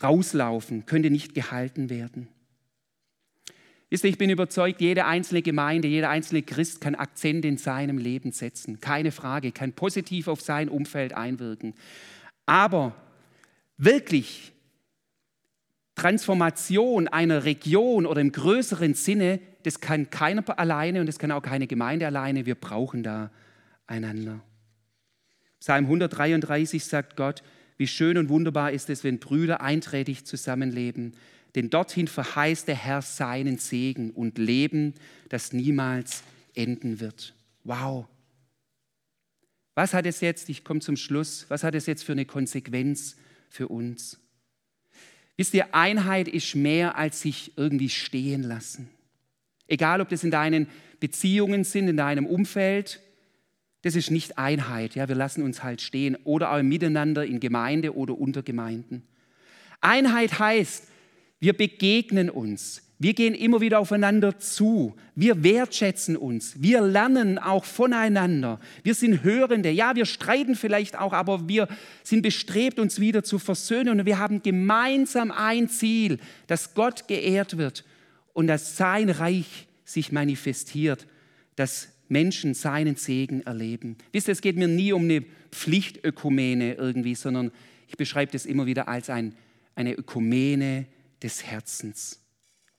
rauslaufen, 0.02 0.86
könnte 0.86 1.10
nicht 1.10 1.34
gehalten 1.34 1.90
werden. 1.90 2.28
Wisst 3.90 4.06
ihr, 4.06 4.10
ich 4.10 4.18
bin 4.18 4.30
überzeugt, 4.30 4.80
jede 4.80 5.06
einzelne 5.06 5.42
Gemeinde, 5.42 5.90
jeder 5.90 6.10
einzelne 6.10 6.44
Christ 6.44 6.80
kann 6.80 6.96
Akzente 6.96 7.50
in 7.50 7.58
seinem 7.58 7.98
Leben 7.98 8.32
setzen. 8.32 8.80
Keine 8.80 9.12
Frage, 9.12 9.52
kann 9.52 9.74
positiv 9.74 10.30
auf 10.30 10.40
sein 10.40 10.70
Umfeld 10.70 11.12
einwirken. 11.12 11.74
Aber 12.46 12.96
wirklich 13.82 14.54
Transformation 15.96 17.08
einer 17.08 17.44
Region 17.44 18.06
oder 18.06 18.22
im 18.22 18.32
größeren 18.32 18.94
Sinne, 18.94 19.40
das 19.64 19.82
kann 19.82 20.10
keiner 20.10 20.58
alleine 20.58 21.02
und 21.02 21.08
das 21.08 21.20
kann 21.20 21.32
auch 21.32 21.42
keine 21.42 21.68
Gemeinde 21.68 22.08
alleine. 22.08 22.46
Wir 22.46 22.56
brauchen 22.56 23.04
da 23.04 23.32
einander. 23.88 24.42
Psalm 25.60 25.86
133 25.86 26.84
sagt 26.84 27.18
Gott, 27.18 27.44
wie 27.78 27.88
schön 27.88 28.18
und 28.18 28.30
wunderbar 28.30 28.72
ist 28.72 28.90
es, 28.90 29.04
wenn 29.04 29.20
Brüder 29.20 29.62
einträtig 29.62 30.26
zusammenleben. 30.26 31.14
Denn 31.56 31.70
dorthin 31.70 32.08
verheißt 32.08 32.68
der 32.68 32.76
Herr 32.76 33.02
seinen 33.02 33.58
Segen 33.58 34.12
und 34.12 34.38
Leben, 34.38 34.94
das 35.30 35.52
niemals 35.52 36.24
enden 36.56 37.00
wird. 37.00 37.36
Wow. 37.64 38.08
Was 39.76 39.94
hat 39.94 40.06
es 40.06 40.22
jetzt, 40.22 40.50
ich 40.50 40.64
komme 40.64 40.80
zum 40.80 40.96
Schluss, 40.96 41.46
was 41.50 41.64
hat 41.64 41.76
es 41.76 41.86
jetzt 41.86 42.04
für 42.04 42.14
eine 42.14 42.26
Konsequenz 42.26 43.18
für 43.52 43.68
uns? 43.68 44.20
Wisst 45.38 45.54
ihr, 45.54 45.76
Einheit 45.76 46.28
ist 46.28 46.56
mehr 46.56 46.96
als 46.96 47.22
sich 47.22 47.58
irgendwie 47.58 47.90
stehen 47.90 48.44
lassen. 48.44 48.90
Egal, 49.68 50.02
ob 50.02 50.10
das 50.10 50.24
in 50.24 50.32
deinen 50.32 50.68
Beziehungen 51.00 51.64
sind, 51.64 51.88
in 51.88 51.98
deinem 51.98 52.26
Umfeld, 52.26 53.00
das 53.82 53.96
ist 53.96 54.12
nicht 54.12 54.38
Einheit. 54.38 54.96
Ja, 54.96 55.08
wir 55.08 55.16
lassen 55.16 55.44
uns 55.44 55.64
halt 55.64 55.82
stehen 55.82 56.16
oder 56.24 56.52
auch 56.52 56.62
miteinander 56.62 57.26
in 57.26 57.40
Gemeinde 57.40 57.96
oder 57.96 58.18
unter 58.18 58.44
Gemeinden. 58.44 59.04
Einheit 59.80 60.40
heißt, 60.40 60.88
wir 61.40 61.54
begegnen 61.54 62.30
uns. 62.30 62.84
Wir 63.02 63.16
gehen 63.16 63.34
immer 63.34 63.62
wieder 63.62 63.80
aufeinander 63.80 64.38
zu. 64.38 64.96
Wir 65.16 65.44
wertschätzen 65.44 66.16
uns. 66.16 66.62
Wir 66.62 66.82
lernen 66.82 67.40
auch 67.40 67.66
voneinander. 67.66 68.60
Wir 68.84 68.94
sind 68.94 69.24
Hörende. 69.24 69.72
Ja, 69.72 69.96
wir 69.96 70.06
streiten 70.06 70.54
vielleicht 70.54 71.00
auch, 71.00 71.12
aber 71.12 71.50
wir 71.50 71.68
sind 72.04 72.22
bestrebt, 72.22 72.78
uns 72.78 73.00
wieder 73.00 73.24
zu 73.24 73.40
versöhnen. 73.40 74.02
Und 74.02 74.06
wir 74.06 74.20
haben 74.20 74.44
gemeinsam 74.44 75.32
ein 75.32 75.68
Ziel, 75.68 76.20
dass 76.46 76.76
Gott 76.76 77.08
geehrt 77.08 77.58
wird 77.58 77.86
und 78.34 78.46
dass 78.46 78.78
sein 78.78 79.10
Reich 79.10 79.66
sich 79.84 80.12
manifestiert, 80.12 81.08
dass 81.56 81.88
Menschen 82.08 82.54
seinen 82.54 82.98
Segen 82.98 83.42
erleben. 83.42 83.98
Wisst 84.12 84.28
ihr, 84.28 84.34
es 84.34 84.42
geht 84.42 84.58
mir 84.58 84.68
nie 84.68 84.94
um 84.94 85.06
eine 85.06 85.26
Pflichtökumene 85.50 86.76
irgendwie, 86.76 87.16
sondern 87.16 87.52
ich 87.88 87.98
beschreibe 87.98 88.32
das 88.32 88.46
immer 88.46 88.68
wieder 88.68 88.88
als 88.88 89.10
ein, 89.10 89.34
eine 89.74 89.94
Ökumene 89.94 90.86
des 91.24 91.44
Herzens. 91.44 92.21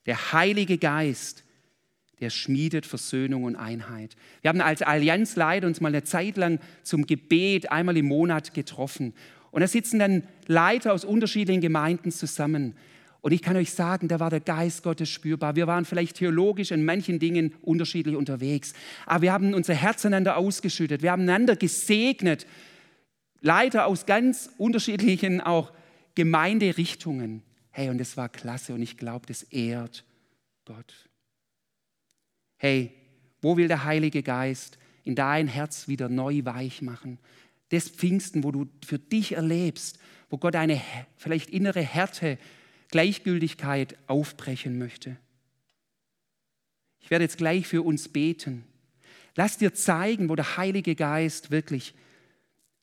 Der 0.07 0.33
Heilige 0.33 0.79
Geist, 0.79 1.45
der 2.21 2.31
schmiedet 2.31 2.87
Versöhnung 2.87 3.45
und 3.45 3.57
Einheit. 3.57 4.17
Wir 4.43 4.49
haben 4.49 4.61
als 4.61 4.83
Allianzleiter 4.83 5.67
uns 5.67 5.81
mal 5.81 5.89
eine 5.89 6.05
Zeit 6.05 6.37
lang 6.37 6.61
zum 6.83 7.07
Gebet 7.07 7.71
einmal 7.71 7.97
im 7.97 8.07
Monat 8.07 8.55
getroffen. 8.55 9.13
Und 9.51 9.61
da 9.61 9.67
sitzen 9.67 9.99
dann 9.99 10.23
Leiter 10.47 10.93
aus 10.93 11.05
unterschiedlichen 11.05 11.61
Gemeinden 11.61 12.11
zusammen. 12.11 12.75
Und 13.21 13.33
ich 13.33 13.43
kann 13.43 13.57
euch 13.57 13.73
sagen, 13.73 14.09
da 14.09 14.19
war 14.19 14.31
der 14.31 14.41
Geist 14.41 14.83
Gottes 14.83 15.09
spürbar. 15.09 15.55
Wir 15.55 15.69
waren 15.69 15.85
vielleicht 15.85 16.17
theologisch 16.17 16.73
in 16.73 16.85
manchen 16.85 17.21
Dingen 17.21 17.55
unterschiedlich 17.63 18.17
unterwegs. 18.17 18.73
Aber 19.07 19.23
wir 19.23 19.33
haben 19.33 19.55
unser 19.55 19.75
Herz 19.75 20.05
einander 20.05 20.37
ausgeschüttet. 20.37 21.03
Wir 21.03 21.13
haben 21.13 21.23
einander 21.23 21.55
gesegnet 21.55 22.47
Leiter 23.41 23.87
aus 23.87 24.07
ganz 24.07 24.51
unterschiedlichen 24.59 25.41
auch 25.41 25.73
Gemeinderichtungen. 26.15 27.43
Hey, 27.73 27.89
und 27.89 27.99
das 27.99 28.17
war 28.17 28.29
klasse 28.29 28.75
und 28.75 28.83
ich 28.83 28.97
glaube, 28.97 29.27
das 29.27 29.43
ehrt 29.45 30.05
Gott. 30.65 31.09
Hey, 32.59 32.95
wo 33.41 33.57
will 33.57 33.67
der 33.67 33.85
Heilige 33.85 34.23
Geist 34.23 34.79
in 35.05 35.15
dein 35.15 35.49
Herz 35.49 35.89
wieder 35.89 36.09
neu 36.09 36.45
weich 36.45 36.83
machen? 36.83 37.19
Das 37.71 37.89
Pfingsten, 37.89 38.45
wo 38.45 38.53
du 38.53 38.69
für 38.85 38.99
dich 38.99 39.33
erlebst, 39.33 39.99
wo 40.31 40.39
Gott 40.39 40.55
eine 40.55 40.81
vielleicht 41.17 41.51
innere 41.51 41.81
Härte, 41.81 42.39
Gleichgültigkeit 42.89 43.97
aufbrechen 44.07 44.79
möchte. 44.79 45.17
Ich 47.01 47.11
werde 47.11 47.25
jetzt 47.25 47.39
gleich 47.39 47.67
für 47.67 47.83
uns 47.83 48.11
beten. 48.11 48.65
Lass 49.35 49.57
dir 49.57 49.73
zeigen, 49.73 50.29
wo 50.29 50.37
der 50.37 50.59
Heilige 50.59 50.95
Geist 50.95 51.51
wirklich 51.51 51.95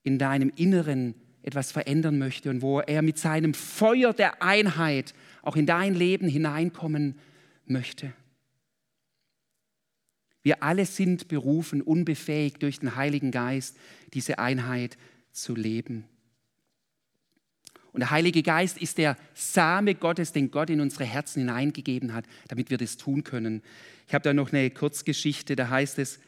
in 0.04 0.18
deinem 0.18 0.52
Inneren 0.56 1.14
etwas 1.42 1.72
verändern 1.72 2.18
möchte 2.18 2.50
und 2.50 2.62
wo 2.62 2.80
er 2.80 3.02
mit 3.02 3.18
seinem 3.18 3.54
Feuer 3.54 4.14
der 4.14 4.44
Einheit 4.44 5.14
auch 5.42 5.56
in 5.56 5.66
dein 5.66 5.96
Leben 5.96 6.28
hineinkommen 6.28 7.18
möchte. 7.66 8.14
Wir 10.42 10.64
alle 10.64 10.86
sind 10.86 11.28
berufen, 11.28 11.82
unbefähigt 11.82 12.64
durch 12.64 12.80
den 12.80 12.96
Heiligen 12.96 13.32
Geist 13.32 13.78
diese 14.14 14.40
Einheit 14.40 14.98
zu 15.32 15.56
leben. 15.56 16.06
Und 17.92 18.02
der 18.02 18.12
Heilige 18.12 18.44
Geist 18.44 18.78
ist 18.78 18.98
der 18.98 19.18
Same 19.34 19.96
Gottes, 19.96 20.32
den 20.32 20.52
Gott 20.52 20.70
in 20.70 20.80
unsere 20.80 21.06
Herzen 21.06 21.40
hineingegeben 21.40 22.14
hat, 22.14 22.26
damit 22.48 22.70
wir 22.70 22.78
das 22.78 22.98
tun 22.98 23.24
können. 23.24 23.64
Ich 24.08 24.14
habe 24.14 24.24
da 24.24 24.34
noch 24.34 24.54
eine 24.54 24.70
Kurzgeschichte, 24.70 25.56
da 25.56 25.70
heißt 25.70 26.00
es, 26.00 26.20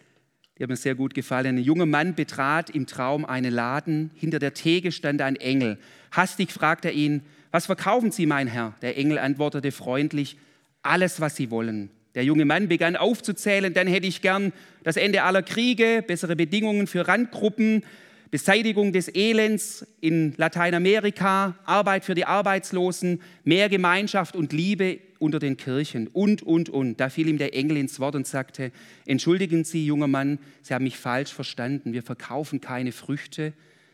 die 0.62 0.66
hat 0.66 0.70
mir 0.70 0.76
sehr 0.76 0.94
gut 0.94 1.16
gefallen. 1.16 1.58
Ein 1.58 1.64
junger 1.64 1.88
Mann 1.88 2.14
betrat 2.14 2.70
im 2.70 2.86
Traum 2.86 3.26
einen 3.26 3.52
Laden. 3.52 4.12
Hinter 4.14 4.38
der 4.38 4.54
Theke 4.54 4.92
stand 4.92 5.20
ein 5.24 5.36
Engel. 5.36 5.80
Hastig 6.12 6.52
fragte 6.52 6.90
er 6.90 6.94
ihn, 6.94 7.24
was 7.50 7.66
verkaufen 7.66 8.12
Sie, 8.12 8.28
mein 8.28 8.46
Herr? 8.46 8.76
Der 8.84 8.96
Engel 8.96 9.18
antwortete 9.18 9.72
freundlich, 9.72 10.38
alles, 10.84 11.20
was 11.20 11.36
Sie 11.36 11.50
wollen. 11.50 11.90
Der 12.14 12.24
junge 12.24 12.46
Mann 12.46 12.68
begann 12.68 12.96
aufzuzählen, 12.96 13.74
dann 13.74 13.88
hätte 13.88 14.06
ich 14.06 14.22
gern 14.22 14.54
das 14.84 14.98
Ende 14.98 15.24
aller 15.24 15.42
Kriege, 15.42 16.04
bessere 16.06 16.36
Bedingungen 16.36 16.86
für 16.86 17.08
Randgruppen, 17.08 17.84
Beseitigung 18.30 18.94
des 18.94 19.08
Elends 19.08 19.84
in 20.00 20.36
Lateinamerika, 20.38 21.56
Arbeit 21.66 22.06
für 22.06 22.14
die 22.14 22.26
Arbeitslosen, 22.26 23.20
mehr 23.44 23.68
Gemeinschaft 23.68 24.36
und 24.36 24.54
Liebe 24.54 25.00
unter 25.22 25.40
den 25.40 25.56
Kirchen 25.56 26.08
und, 26.08 26.42
und, 26.42 26.70
und. 26.70 27.00
Da 27.00 27.10
fiel 27.10 27.28
ihm 27.28 27.38
der 27.38 27.54
Engel 27.54 27.78
ins 27.78 28.00
Wort 28.00 28.16
und 28.16 28.26
sagte, 28.26 28.72
entschuldigen 29.06 29.64
Sie, 29.64 29.86
junger 29.86 30.08
Mann, 30.08 30.40
Sie 30.64 30.74
haben 30.74 30.84
mich 30.84 30.98
falsch 30.98 31.32
verstanden. 31.32 31.94
Wir 31.94 32.02
verkaufen 32.02 32.60
keine 32.60 32.92
Früchte, 32.92 33.54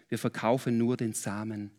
wir 0.09 0.17
verkaufen 0.17 0.77
nur 0.77 0.95
den 0.95 1.13
Samen. 1.13 1.71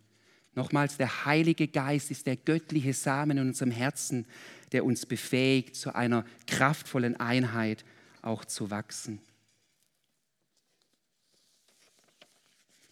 Nochmals, 0.55 0.99
der 0.99 1.25
Heilige 1.25 1.67
Geist 1.67 2.11
ist 2.11 2.27
der 2.27 2.37
göttliche 2.37 2.93
Samen 2.93 3.39
in 3.39 3.49
unserem 3.49 3.71
Herzen, 3.71 4.27
der 4.73 4.85
uns 4.85 5.07
befähigt, 5.07 5.77
zu 5.77 5.95
einer 5.95 6.25
kraftvollen 6.47 7.17
Einheit 7.17 7.85
auch 8.21 8.45
zu 8.45 8.71
wachsen. 8.71 9.21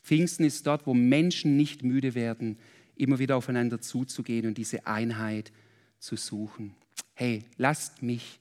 Pfingsten 0.02 0.44
ist 0.44 0.66
dort, 0.66 0.86
wo 0.86 0.94
Menschen 0.94 1.56
nicht 1.56 1.82
müde 1.82 2.14
werden, 2.14 2.56
immer 2.94 3.18
wieder 3.18 3.36
aufeinander 3.36 3.80
zuzugehen 3.80 4.46
und 4.46 4.56
diese 4.56 4.86
Einheit 4.86 5.48
zu 5.48 5.65
suchen. 5.98 6.74
Hey, 7.14 7.44
lasst 7.56 8.02
mich 8.02 8.40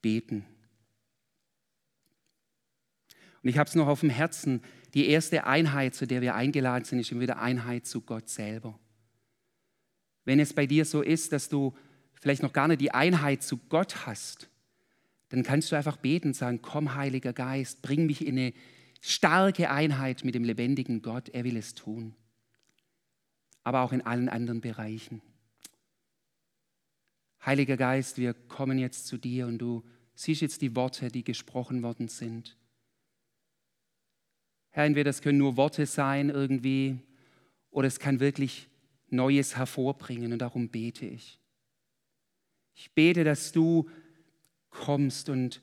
beten. 0.00 0.44
Und 3.42 3.50
ich 3.50 3.58
habe 3.58 3.68
es 3.68 3.74
noch 3.74 3.88
auf 3.88 4.00
dem 4.00 4.10
Herzen, 4.10 4.62
die 4.94 5.08
erste 5.08 5.44
Einheit, 5.44 5.94
zu 5.94 6.06
der 6.06 6.22
wir 6.22 6.34
eingeladen 6.34 6.84
sind, 6.84 7.00
ist 7.00 7.12
immer 7.12 7.20
wieder 7.20 7.40
Einheit 7.40 7.86
zu 7.86 8.00
Gott 8.00 8.28
selber. 8.28 8.78
Wenn 10.24 10.40
es 10.40 10.54
bei 10.54 10.66
dir 10.66 10.84
so 10.84 11.02
ist, 11.02 11.32
dass 11.32 11.48
du 11.48 11.76
vielleicht 12.14 12.42
noch 12.42 12.52
gar 12.52 12.68
nicht 12.68 12.80
die 12.80 12.92
Einheit 12.92 13.42
zu 13.42 13.58
Gott 13.58 14.06
hast, 14.06 14.48
dann 15.28 15.42
kannst 15.42 15.70
du 15.70 15.76
einfach 15.76 15.96
beten 15.96 16.28
und 16.28 16.34
sagen, 16.34 16.62
komm 16.62 16.94
Heiliger 16.94 17.32
Geist, 17.32 17.82
bring 17.82 18.06
mich 18.06 18.26
in 18.26 18.38
eine 18.38 18.54
starke 19.00 19.68
Einheit 19.70 20.24
mit 20.24 20.34
dem 20.34 20.44
lebendigen 20.44 21.02
Gott. 21.02 21.28
Er 21.28 21.44
will 21.44 21.56
es 21.56 21.74
tun. 21.74 22.14
Aber 23.62 23.82
auch 23.82 23.92
in 23.92 24.02
allen 24.02 24.28
anderen 24.28 24.60
Bereichen. 24.60 25.20
Heiliger 27.46 27.76
Geist, 27.76 28.16
wir 28.16 28.32
kommen 28.32 28.78
jetzt 28.78 29.06
zu 29.06 29.18
dir 29.18 29.46
und 29.46 29.58
du 29.58 29.84
siehst 30.14 30.40
jetzt 30.40 30.62
die 30.62 30.74
Worte, 30.74 31.08
die 31.08 31.24
gesprochen 31.24 31.82
worden 31.82 32.08
sind. 32.08 32.56
Herr, 34.70 34.84
entweder 34.84 35.10
das 35.10 35.20
können 35.20 35.38
nur 35.38 35.56
Worte 35.56 35.84
sein 35.84 36.30
irgendwie 36.30 36.98
oder 37.70 37.86
es 37.86 37.98
kann 37.98 38.18
wirklich 38.18 38.68
Neues 39.10 39.56
hervorbringen 39.56 40.32
und 40.32 40.38
darum 40.38 40.70
bete 40.70 41.04
ich. 41.06 41.38
Ich 42.74 42.92
bete, 42.92 43.24
dass 43.24 43.52
du 43.52 43.90
kommst 44.70 45.28
und 45.28 45.60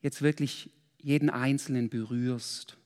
jetzt 0.00 0.22
wirklich 0.22 0.70
jeden 0.98 1.30
Einzelnen 1.30 1.88
berührst. 1.88 2.76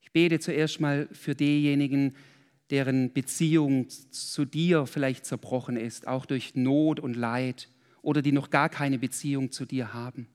Ich 0.00 0.10
bete 0.12 0.40
zuerst 0.40 0.80
mal 0.80 1.08
für 1.12 1.34
diejenigen, 1.34 2.16
deren 2.70 3.12
Beziehung 3.12 3.88
zu 3.88 4.44
dir 4.44 4.86
vielleicht 4.86 5.26
zerbrochen 5.26 5.76
ist, 5.76 6.06
auch 6.06 6.26
durch 6.26 6.54
Not 6.54 7.00
und 7.00 7.14
Leid 7.14 7.68
oder 8.02 8.22
die 8.22 8.32
noch 8.32 8.50
gar 8.50 8.68
keine 8.68 8.98
Beziehung 8.98 9.50
zu 9.50 9.66
dir 9.66 9.92
haben. 9.92 10.28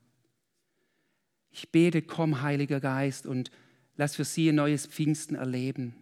Ich 1.51 1.69
bete, 1.69 2.01
komm, 2.01 2.41
Heiliger 2.41 2.81
Geist, 2.81 3.25
und 3.25 3.49
lass 3.95 4.15
für 4.15 4.25
sie 4.25 4.49
ein 4.49 4.55
neues 4.55 4.85
Pfingsten 4.85 5.35
erleben, 5.35 5.95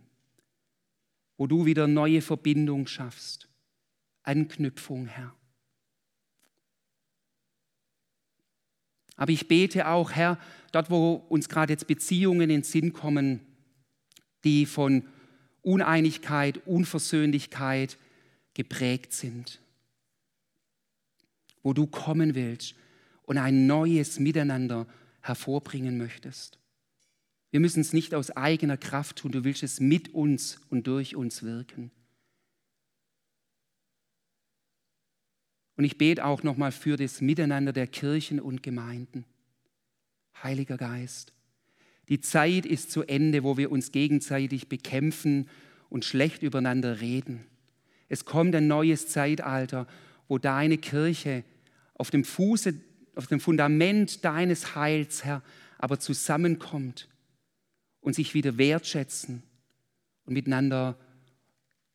wo 1.37 1.45
du 1.45 1.65
wieder 1.65 1.87
neue 1.87 2.21
Verbindung 2.21 2.87
schaffst, 2.87 3.47
Anknüpfung, 4.23 5.05
Herr. 5.05 5.35
Aber 9.15 9.31
ich 9.31 9.47
bete 9.47 9.87
auch, 9.87 10.11
Herr, 10.11 10.39
dort, 10.71 10.89
wo 10.89 11.13
uns 11.29 11.47
gerade 11.47 11.73
jetzt 11.73 11.85
Beziehungen 11.85 12.41
in 12.41 12.49
den 12.49 12.63
Sinn 12.63 12.93
kommen, 12.93 13.41
die 14.43 14.65
von 14.65 15.07
Uneinigkeit, 15.63 16.65
Unversöhnlichkeit 16.67 17.97
geprägt 18.54 19.13
sind, 19.13 19.60
wo 21.63 21.73
du 21.73 21.88
kommen 21.88 22.36
willst 22.36 22.76
und 23.23 23.38
ein 23.38 23.65
neues 23.65 24.19
Miteinander 24.19 24.86
hervorbringen 25.21 25.97
möchtest. 25.97 26.60
Wir 27.49 27.60
müssen 27.60 27.82
es 27.82 27.93
nicht 27.93 28.13
aus 28.13 28.32
eigener 28.32 28.78
Kraft 28.78 29.17
tun, 29.17 29.32
du 29.32 29.43
willst 29.43 29.63
es 29.63 29.80
mit 29.80 30.13
uns 30.13 30.60
und 30.69 30.88
durch 30.88 31.15
uns 31.15 31.43
wirken. 31.43 31.91
Und 35.76 35.86
ich 35.86 35.97
bete 35.97 36.26
auch 36.26 36.43
nochmal 36.43 36.71
für 36.71 36.97
das 36.97 37.21
Miteinander 37.21 37.73
der 37.73 37.88
Kirchen 37.88 38.39
und 38.39 38.62
Gemeinden. 38.62 39.26
Heiliger 40.41 40.78
Geist, 40.78 41.34
die 42.09 42.19
Zeit 42.19 42.65
ist 42.65 42.91
zu 42.91 43.03
Ende, 43.03 43.43
wo 43.43 43.57
wir 43.57 43.71
uns 43.71 43.91
gegenseitig 43.91 44.67
bekämpfen 44.67 45.49
und 45.89 46.05
schlecht 46.05 46.43
übereinander 46.43 46.99
reden. 46.99 47.45
Es 48.09 48.25
kommt 48.25 48.55
ein 48.55 48.67
neues 48.67 49.07
Zeitalter, 49.07 49.87
wo 50.27 50.37
deine 50.37 50.77
Kirche 50.77 51.43
auf 51.95 52.11
dem 52.11 52.25
Fuße, 52.25 52.73
auf 53.15 53.27
dem 53.27 53.39
Fundament 53.39 54.25
deines 54.25 54.75
Heils, 54.75 55.23
Herr, 55.23 55.41
aber 55.77 55.99
zusammenkommt 55.99 57.07
und 58.01 58.15
sich 58.15 58.33
wieder 58.33 58.57
wertschätzen 58.57 59.43
und 60.25 60.33
miteinander 60.33 60.97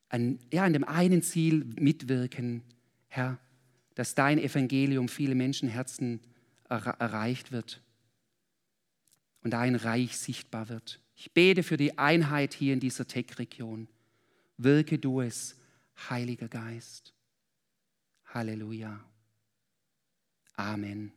an, 0.09 0.39
ja, 0.51 0.63
an 0.63 0.73
dem 0.73 0.83
einen 0.83 1.21
Ziel 1.21 1.65
mitwirken, 1.79 2.63
Herr, 3.07 3.37
dass 3.93 4.15
dein 4.15 4.39
Evangelium 4.39 5.07
viele 5.07 5.35
Menschenherzen 5.35 6.21
erreicht 6.67 7.51
wird 7.51 7.81
und 9.43 9.51
dein 9.51 9.75
Reich 9.75 10.17
sichtbar 10.17 10.69
wird. 10.69 10.99
Ich 11.15 11.31
bete 11.33 11.63
für 11.63 11.77
die 11.77 11.97
Einheit 11.97 12.53
hier 12.53 12.73
in 12.73 12.79
dieser 12.79 13.07
Tech-Region. 13.07 13.87
Wirke 14.57 14.97
du 14.97 15.21
es, 15.21 15.55
Heiliger 16.09 16.47
Geist. 16.47 17.13
Halleluja. 18.25 19.03
Amen. 20.55 21.11